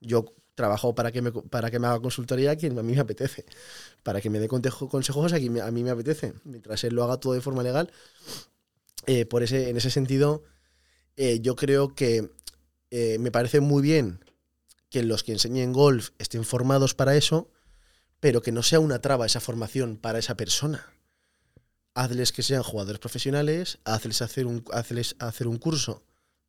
Yo 0.00 0.24
trabajo 0.60 0.94
para 0.94 1.10
que 1.10 1.22
me, 1.22 1.32
para 1.32 1.70
que 1.70 1.78
me 1.78 1.86
haga 1.86 2.00
consultoría 2.00 2.52
a 2.52 2.56
quien 2.56 2.78
a 2.78 2.82
mí 2.82 2.94
me 2.94 3.00
apetece. 3.00 3.44
Para 4.02 4.20
que 4.20 4.30
me 4.30 4.38
dé 4.38 4.48
consejos 4.48 5.32
a 5.32 5.38
quien 5.38 5.60
a 5.60 5.70
mí 5.70 5.82
me 5.82 5.90
apetece. 5.90 6.34
Mientras 6.44 6.84
él 6.84 6.94
lo 6.94 7.04
haga 7.04 7.16
todo 7.16 7.32
de 7.32 7.40
forma 7.40 7.62
legal. 7.62 7.90
Eh, 9.06 9.24
por 9.24 9.42
ese, 9.42 9.70
en 9.70 9.76
ese 9.76 9.90
sentido, 9.90 10.44
eh, 11.16 11.40
yo 11.40 11.56
creo 11.56 11.94
que 11.94 12.30
me 12.90 13.30
parece 13.30 13.60
muy 13.60 13.82
bien 13.82 14.18
que 14.90 15.04
los 15.04 15.22
que 15.22 15.32
enseñen 15.32 15.72
golf 15.72 16.10
estén 16.18 16.44
formados 16.44 16.94
para 16.94 17.16
eso, 17.16 17.48
pero 18.18 18.42
que 18.42 18.52
no 18.52 18.62
sea 18.62 18.80
una 18.80 19.00
traba 19.00 19.24
esa 19.24 19.40
formación 19.40 19.96
para 19.96 20.18
esa 20.18 20.36
persona. 20.36 20.92
Hazles 21.94 22.32
que 22.32 22.42
sean 22.42 22.62
jugadores 22.62 22.98
profesionales, 22.98 23.78
hazles 23.84 24.20
hacer 24.20 24.46
un, 24.46 24.64
hazles 24.72 25.16
hacer 25.18 25.46
un 25.46 25.58
curso 25.58 26.02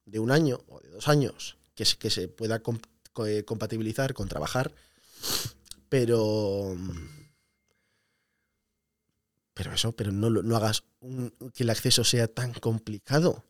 de 0.05 0.19
un 0.19 0.31
año 0.31 0.61
o 0.67 0.79
de 0.81 0.89
dos 0.89 1.07
años 1.07 1.57
que 1.75 1.85
se, 1.85 1.97
que 1.97 2.09
se 2.09 2.27
pueda 2.27 2.57
eh, 2.57 2.61
compatibilizar 3.45 4.13
con 4.13 4.27
trabajar, 4.27 4.71
pero... 5.89 6.75
Pero 9.53 9.73
eso, 9.73 9.91
pero 9.91 10.11
no, 10.11 10.29
no 10.29 10.55
hagas 10.55 10.83
que 11.53 11.63
el 11.63 11.69
acceso 11.69 12.03
sea 12.03 12.27
tan 12.27 12.53
complicado 12.53 13.43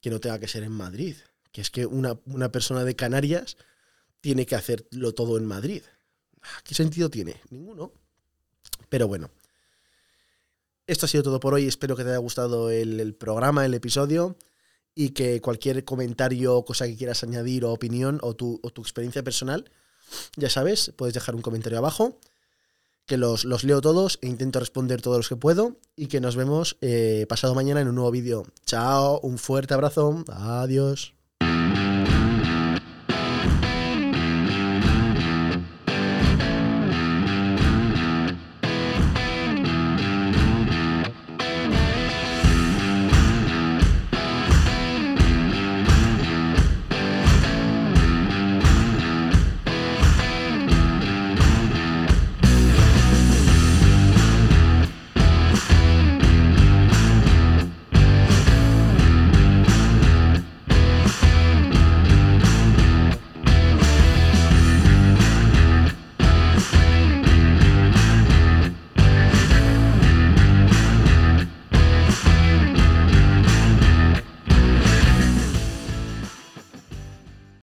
que 0.00 0.10
no 0.10 0.20
tenga 0.20 0.38
que 0.38 0.48
ser 0.48 0.62
en 0.64 0.72
Madrid. 0.72 1.16
Que 1.52 1.60
es 1.60 1.70
que 1.70 1.86
una, 1.86 2.18
una 2.26 2.50
persona 2.50 2.84
de 2.84 2.96
Canarias 2.96 3.56
tiene 4.20 4.46
que 4.46 4.56
hacerlo 4.56 5.14
todo 5.14 5.38
en 5.38 5.46
Madrid. 5.46 5.82
Ah, 6.42 6.60
¿Qué 6.64 6.74
sentido 6.74 7.08
tiene? 7.08 7.40
Ninguno. 7.50 7.92
Pero 8.88 9.08
bueno. 9.08 9.30
Esto 10.86 11.06
ha 11.06 11.08
sido 11.08 11.22
todo 11.22 11.40
por 11.40 11.54
hoy. 11.54 11.66
Espero 11.66 11.96
que 11.96 12.02
te 12.02 12.10
haya 12.10 12.18
gustado 12.18 12.70
el, 12.70 13.14
programa, 13.14 13.64
el 13.66 13.74
episodio. 13.74 14.36
Y 15.00 15.10
que 15.10 15.40
cualquier 15.40 15.84
comentario, 15.84 16.64
cosa 16.64 16.88
que 16.88 16.96
quieras 16.96 17.22
añadir 17.22 17.64
o 17.64 17.72
opinión 17.72 18.18
o 18.20 18.34
tu, 18.34 18.60
experiencia 18.78 19.22
personal, 19.22 19.70
ya 20.34 20.50
sabes, 20.50 20.92
puedes 20.96 21.14
dejar 21.14 21.36
un 21.36 21.42
comentario 21.42 21.78
abajo. 21.78 22.18
Que 23.06 23.16
los, 23.16 23.44
leo 23.44 23.80
todos 23.80 24.18
e 24.22 24.26
intento 24.26 24.58
responder 24.58 25.00
todos 25.00 25.18
los 25.18 25.28
que 25.28 25.36
puedo. 25.36 25.76
Y 25.94 26.08
que 26.08 26.20
nos 26.20 26.34
vemos 26.34 26.78
eh, 26.80 27.26
pasado 27.28 27.54
mañana 27.54 27.80
en 27.80 27.86
un 27.86 27.94
nuevo 27.94 28.10
vídeo. 28.10 28.44
Chao, 28.66 29.20
un 29.20 29.38
fuerte 29.38 29.72
abrazo. 29.72 30.24
Adiós. 30.26 31.17